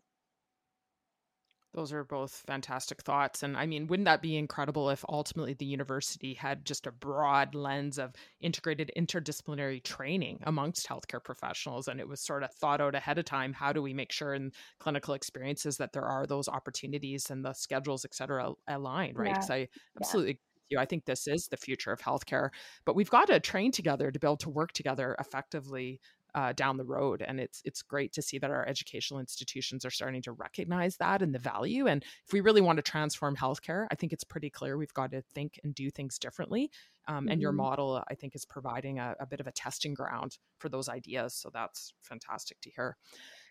Those 1.73 1.93
are 1.93 2.03
both 2.03 2.43
fantastic 2.45 3.01
thoughts. 3.01 3.43
And 3.43 3.55
I 3.55 3.65
mean, 3.65 3.88
wouldn't 3.88 4.05
that 4.05 4.21
be 4.21 4.36
incredible 4.36 4.89
if 4.89 5.05
ultimately 5.07 5.53
the 5.53 5.65
university 5.65 6.34
had 6.34 6.65
just 6.65 6.86
a 6.86 6.91
broad 6.91 7.55
lens 7.55 7.97
of 7.97 8.13
integrated 8.41 8.91
interdisciplinary 8.97 9.81
training 9.81 10.39
amongst 10.43 10.88
healthcare 10.88 11.23
professionals 11.23 11.88
and 11.88 11.99
it 12.01 12.07
was 12.07 12.19
sort 12.19 12.43
of 12.43 12.51
thought 12.53 12.81
out 12.81 12.93
ahead 12.93 13.17
of 13.17 13.25
time? 13.25 13.53
How 13.53 13.71
do 13.71 13.81
we 13.81 13.93
make 13.93 14.12
sure 14.12 14.34
in 14.34 14.51
clinical 14.79 15.13
experiences 15.13 15.77
that 15.77 15.93
there 15.93 16.03
are 16.03 16.25
those 16.25 16.49
opportunities 16.49 17.29
and 17.29 17.45
the 17.45 17.53
schedules, 17.53 18.03
et 18.03 18.13
cetera, 18.13 18.51
aligned, 18.67 19.17
right? 19.17 19.34
Because 19.34 19.49
yeah. 19.49 19.55
I 19.55 19.67
absolutely. 19.97 20.31
Yeah. 20.31 20.38
You. 20.69 20.79
I 20.79 20.86
think 20.86 21.03
this 21.03 21.27
is 21.27 21.49
the 21.49 21.57
future 21.57 21.91
of 21.91 21.99
healthcare, 21.99 22.49
but 22.86 22.95
we've 22.95 23.10
got 23.10 23.27
to 23.27 23.41
train 23.41 23.73
together 23.73 24.10
to 24.10 24.19
be 24.19 24.25
able 24.25 24.38
to 24.38 24.49
work 24.49 24.71
together 24.71 25.17
effectively 25.19 25.99
uh, 26.35 26.53
down 26.53 26.77
the 26.77 26.85
road. 26.85 27.23
And 27.25 27.39
it's 27.39 27.61
it's 27.65 27.81
great 27.81 28.13
to 28.13 28.21
see 28.21 28.37
that 28.39 28.51
our 28.51 28.67
educational 28.67 29.19
institutions 29.19 29.85
are 29.85 29.89
starting 29.89 30.21
to 30.23 30.31
recognize 30.31 30.97
that 30.97 31.21
and 31.21 31.33
the 31.33 31.39
value. 31.39 31.87
And 31.87 32.03
if 32.25 32.33
we 32.33 32.41
really 32.41 32.61
want 32.61 32.77
to 32.77 32.83
transform 32.83 33.35
healthcare, 33.35 33.87
I 33.91 33.95
think 33.95 34.13
it's 34.13 34.23
pretty 34.23 34.49
clear 34.49 34.77
we've 34.77 34.93
got 34.93 35.11
to 35.11 35.21
think 35.33 35.59
and 35.63 35.75
do 35.75 35.89
things 35.89 36.17
differently. 36.17 36.71
Um, 37.07 37.23
mm-hmm. 37.23 37.31
And 37.31 37.41
your 37.41 37.51
mm-hmm. 37.51 37.57
model, 37.57 38.03
I 38.09 38.15
think, 38.15 38.35
is 38.35 38.45
providing 38.45 38.99
a, 38.99 39.15
a, 39.19 39.25
bit 39.25 39.39
of 39.39 39.47
a 39.47 39.51
testing 39.51 39.93
ground 39.93 40.37
for 40.59 40.69
those 40.69 40.87
ideas. 40.87 41.33
So 41.33 41.49
that's 41.51 41.93
fantastic 42.01 42.61
to 42.61 42.69
hear. 42.69 42.95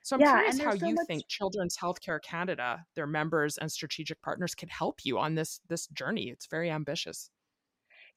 So 0.02 0.16
I'm 0.16 0.20
yeah, 0.20 0.34
curious 0.34 0.58
how 0.60 0.76
so 0.76 0.86
you 0.86 0.94
much... 0.94 1.06
think 1.06 1.26
Children's 1.28 1.76
Healthcare 1.76 2.22
Canada, 2.22 2.84
their 2.94 3.08
members 3.08 3.58
and 3.58 3.70
strategic 3.70 4.22
partners, 4.22 4.54
can 4.54 4.68
help 4.68 5.00
you 5.04 5.18
on 5.18 5.34
this 5.34 5.60
this 5.68 5.86
journey. 5.88 6.30
It's 6.30 6.46
very 6.46 6.70
ambitious. 6.70 7.30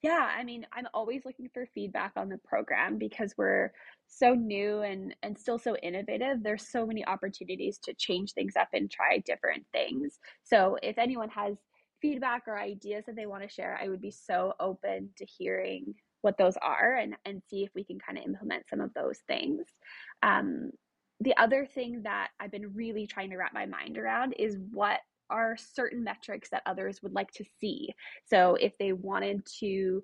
Yeah, 0.03 0.29
I 0.37 0.43
mean, 0.43 0.67
I'm 0.73 0.87
always 0.93 1.23
looking 1.23 1.49
for 1.53 1.65
feedback 1.73 2.11
on 2.17 2.27
the 2.27 2.37
program 2.37 2.97
because 2.97 3.33
we're 3.37 3.71
so 4.17 4.33
new 4.33 4.81
and 4.81 5.15
and 5.23 5.37
still 5.37 5.57
so 5.57 5.75
innovative. 5.77 6.43
There's 6.43 6.67
so 6.67 6.85
many 6.85 7.05
opportunities 7.05 7.77
to 7.79 7.93
change 7.93 8.33
things 8.33 8.55
up 8.59 8.69
and 8.73 8.89
try 8.89 9.19
different 9.19 9.65
things. 9.71 10.19
So 10.43 10.77
if 10.83 10.97
anyone 10.97 11.29
has 11.29 11.55
feedback 12.01 12.43
or 12.47 12.59
ideas 12.59 13.05
that 13.05 13.15
they 13.15 13.25
want 13.25 13.43
to 13.43 13.49
share, 13.49 13.79
I 13.81 13.89
would 13.89 14.01
be 14.01 14.11
so 14.11 14.53
open 14.59 15.09
to 15.17 15.25
hearing 15.25 15.93
what 16.21 16.37
those 16.37 16.57
are 16.61 16.95
and 16.95 17.15
and 17.25 17.41
see 17.49 17.63
if 17.63 17.71
we 17.75 17.83
can 17.83 17.99
kind 17.99 18.17
of 18.17 18.25
implement 18.25 18.69
some 18.69 18.81
of 18.81 18.93
those 18.93 19.19
things. 19.27 19.65
Um, 20.21 20.71
the 21.19 21.35
other 21.37 21.65
thing 21.65 22.01
that 22.03 22.29
I've 22.39 22.51
been 22.51 22.73
really 22.73 23.07
trying 23.07 23.29
to 23.29 23.37
wrap 23.37 23.53
my 23.53 23.65
mind 23.65 23.97
around 23.97 24.33
is 24.37 24.57
what 24.71 24.99
are 25.29 25.55
certain 25.57 26.03
metrics 26.03 26.49
that 26.49 26.63
others 26.65 27.01
would 27.01 27.13
like 27.13 27.31
to 27.31 27.45
see. 27.59 27.89
So 28.25 28.55
if 28.55 28.77
they 28.77 28.93
wanted 28.93 29.45
to 29.59 30.03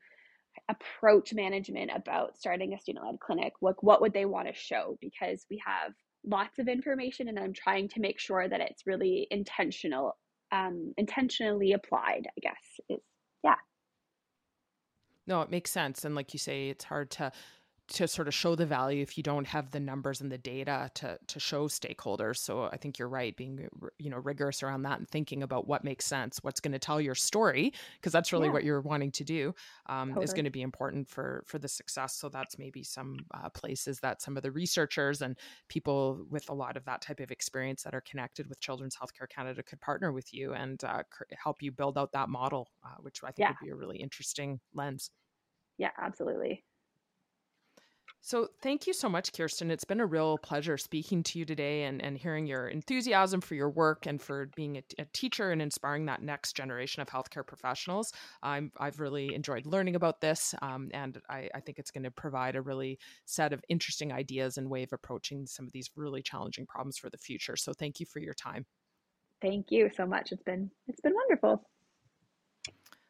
approach 0.68 1.34
management 1.34 1.92
about 1.94 2.38
starting 2.38 2.74
a 2.74 2.80
student 2.80 3.06
led 3.06 3.20
clinic, 3.20 3.54
what, 3.60 3.84
what 3.84 4.02
would 4.02 4.14
they 4.14 4.26
want 4.26 4.48
to 4.48 4.54
show? 4.54 4.98
Because 5.02 5.46
we 5.50 5.62
have 5.66 5.94
lots 6.26 6.60
of 6.60 6.68
information 6.68 7.28
and 7.30 7.40
I'm 7.40 7.54
trying 7.54 7.88
to 7.90 8.00
make 8.00 8.20
sure 8.20 8.48
that 8.48 8.62
it's 8.62 8.86
really 8.86 9.28
intentional, 9.32 10.18
um, 10.52 10.94
intentionally 10.98 11.74
applied, 11.74 12.28
I 12.28 12.40
guess 12.42 12.80
is, 12.90 13.00
yeah. 13.44 13.56
No, 15.28 15.42
it 15.42 15.52
makes 15.52 15.72
sense. 15.72 16.04
And 16.06 16.16
like 16.16 16.34
you 16.34 16.40
say, 16.40 16.70
it's 16.70 16.86
hard 16.86 17.12
to 17.12 17.32
to 17.90 18.08
sort 18.08 18.28
of 18.28 18.34
show 18.34 18.56
the 18.56 18.66
value 18.66 19.02
if 19.02 19.18
you 19.18 19.24
don't 19.24 19.48
have 19.48 19.72
the 19.72 19.80
numbers 19.80 20.22
and 20.22 20.32
the 20.32 20.38
data 20.38 20.90
to 20.94 21.18
to 21.28 21.40
show 21.40 21.68
stakeholders 21.68 22.38
so 22.38 22.70
i 22.72 22.78
think 22.78 23.00
you're 23.00 23.10
right 23.10 23.36
being 23.36 23.68
you 23.98 24.10
know 24.10 24.18
rigorous 24.18 24.62
around 24.62 24.84
that 24.84 25.00
and 25.00 25.10
thinking 25.10 25.42
about 25.42 25.68
what 25.68 25.84
makes 25.84 26.06
sense 26.06 26.40
what's 26.44 26.60
going 26.60 26.72
to 26.72 26.80
tell 26.80 27.02
your 27.02 27.16
story 27.16 27.74
because 27.96 28.14
that's 28.14 28.32
really 28.32 28.48
yeah. 28.48 28.54
what 28.54 28.64
you're 28.64 28.82
wanting 28.82 29.12
to 29.12 29.24
do 29.24 29.54
um, 29.88 30.10
totally. 30.10 30.24
is 30.24 30.34
going 30.34 30.46
to 30.46 30.52
be 30.52 30.62
important 30.62 31.08
for 31.08 31.44
for 31.48 31.58
the 31.58 31.68
success 31.68 32.14
so 32.14 32.30
that's 32.30 32.58
maybe 32.60 32.84
some 32.84 33.18
uh, 33.34 33.50
places 33.50 34.00
that 34.00 34.22
some 34.22 34.38
of 34.38 34.44
the 34.44 34.52
researchers 34.52 35.22
and 35.22 35.36
people 35.68 36.26
with 36.30 36.50
a 36.50 36.54
lot 36.54 36.78
of 36.78 36.86
that 36.86 37.02
type 37.02 37.20
of 37.20 37.32
experience 37.32 37.84
that 37.84 37.96
are 37.96 38.02
connected 38.02 38.48
with 38.48 38.60
children's 38.60 38.96
healthcare 38.96 39.30
canada 39.30 39.64
could 39.64 39.82
partner 39.82 40.12
with 40.12 40.34
you 40.34 40.54
and 40.54 40.84
uh, 40.84 41.02
help 41.44 41.62
you 41.62 41.72
build 41.72 41.98
out 41.98 42.12
that 42.12 42.30
model 42.30 42.70
uh, 42.86 42.96
which 43.02 43.22
i 43.24 43.32
think 43.32 43.40
yeah. 43.40 43.50
would 43.50 43.66
be 43.66 43.72
a 43.72 43.76
really 43.76 43.98
interesting 43.98 44.60
lens 44.74 45.10
yeah 45.78 45.92
absolutely 46.00 46.64
so, 48.22 48.50
thank 48.62 48.86
you 48.86 48.94
so 48.94 49.08
much, 49.08 49.32
Kiersten. 49.32 49.72
It's 49.72 49.86
been 49.86 50.02
a 50.02 50.06
real 50.06 50.38
pleasure 50.38 50.78
speaking 50.78 51.24
to 51.24 51.40
you 51.40 51.46
today 51.46 51.84
and, 51.84 52.02
and 52.02 52.18
hearing 52.18 52.46
your 52.46 52.68
enthusiasm 52.68 53.40
for 53.40 53.56
your 53.56 53.70
work 53.70 54.06
and 54.06 54.22
for 54.22 54.50
being 54.56 54.78
a, 54.78 54.84
a 55.00 55.06
teacher 55.14 55.52
and 55.52 55.62
inspiring 55.62 56.06
that 56.08 56.22
next 56.22 56.56
generation 56.56 57.02
of 57.02 57.08
healthcare 57.08 57.48
professionals. 57.48 58.12
I'm, 58.44 58.72
I've 58.78 59.00
really 59.00 59.34
enjoyed 59.34 59.66
learning 59.66 59.96
about 59.96 60.20
this, 60.20 60.54
um, 60.62 60.90
and 60.94 61.18
I, 61.30 61.50
I 61.56 61.62
think 61.62 61.80
it's 61.80 61.92
going 61.92 62.04
to 62.04 62.12
provide 62.12 62.56
a 62.56 62.62
really 62.62 63.00
set 63.26 63.54
of 63.54 63.64
interesting 63.70 64.12
ideas 64.12 64.58
and 64.58 64.70
way 64.70 64.84
of 64.84 64.92
approaching 64.92 65.46
some 65.48 65.66
of 65.66 65.72
these 65.72 65.90
really 65.96 66.22
challenging 66.22 66.66
problems 66.66 66.98
for 66.98 67.10
the 67.10 67.18
future. 67.18 67.56
So, 67.56 67.72
thank 67.74 68.00
you 68.00 68.06
for 68.06 68.20
your 68.20 68.34
time. 68.34 68.66
Thank 69.42 69.68
you 69.70 69.90
so 69.96 70.06
much. 70.06 70.32
It's 70.32 70.44
been 70.44 70.70
it's 70.88 71.02
been 71.02 71.14
wonderful. 71.16 71.64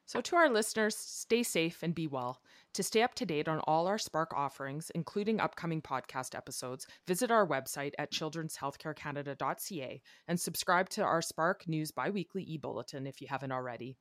So, 0.10 0.22
to 0.22 0.38
our 0.38 0.50
listeners, 0.50 0.96
stay 0.96 1.44
safe 1.44 1.84
and 1.84 1.94
be 1.94 2.08
well. 2.08 2.42
To 2.74 2.82
stay 2.82 3.04
up 3.04 3.14
to 3.14 3.28
date 3.28 3.48
on 3.48 3.60
all 3.68 3.86
our 3.86 4.00
Spark 4.00 4.34
offerings, 4.36 4.90
including 4.96 5.40
upcoming 5.40 5.84
podcast 5.84 6.34
episodes, 6.34 6.88
visit 7.06 7.30
our 7.30 7.46
website 7.46 7.92
at 8.00 8.12
children'shealthcarecanada.ca 8.12 10.02
and 10.28 10.40
subscribe 10.40 10.90
to 10.90 11.04
our 11.04 11.22
Spark 11.22 11.68
News 11.68 11.92
biweekly 11.92 12.42
e 12.42 12.58
bulletin 12.58 13.06
if 13.06 13.22
you 13.22 13.28
haven't 13.30 13.52
already. 13.52 13.98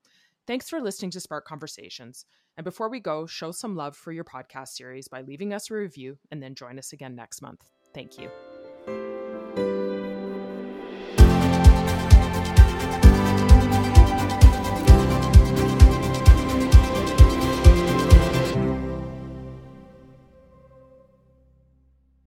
Thanks 0.46 0.70
for 0.70 0.80
listening 0.80 1.10
to 1.10 1.20
Spark 1.20 1.44
Conversations. 1.44 2.24
And 2.56 2.64
before 2.64 2.88
we 2.88 3.00
go, 3.00 3.26
show 3.26 3.50
some 3.50 3.76
love 3.76 3.94
for 3.94 4.10
your 4.10 4.24
podcast 4.24 4.68
series 4.68 5.08
by 5.08 5.20
leaving 5.20 5.52
us 5.52 5.70
a 5.70 5.74
review 5.74 6.16
and 6.30 6.42
then 6.42 6.54
join 6.54 6.78
us 6.78 6.94
again 6.94 7.16
next 7.16 7.42
month. 7.42 7.68
Thank 7.92 8.18
you. 8.18 9.17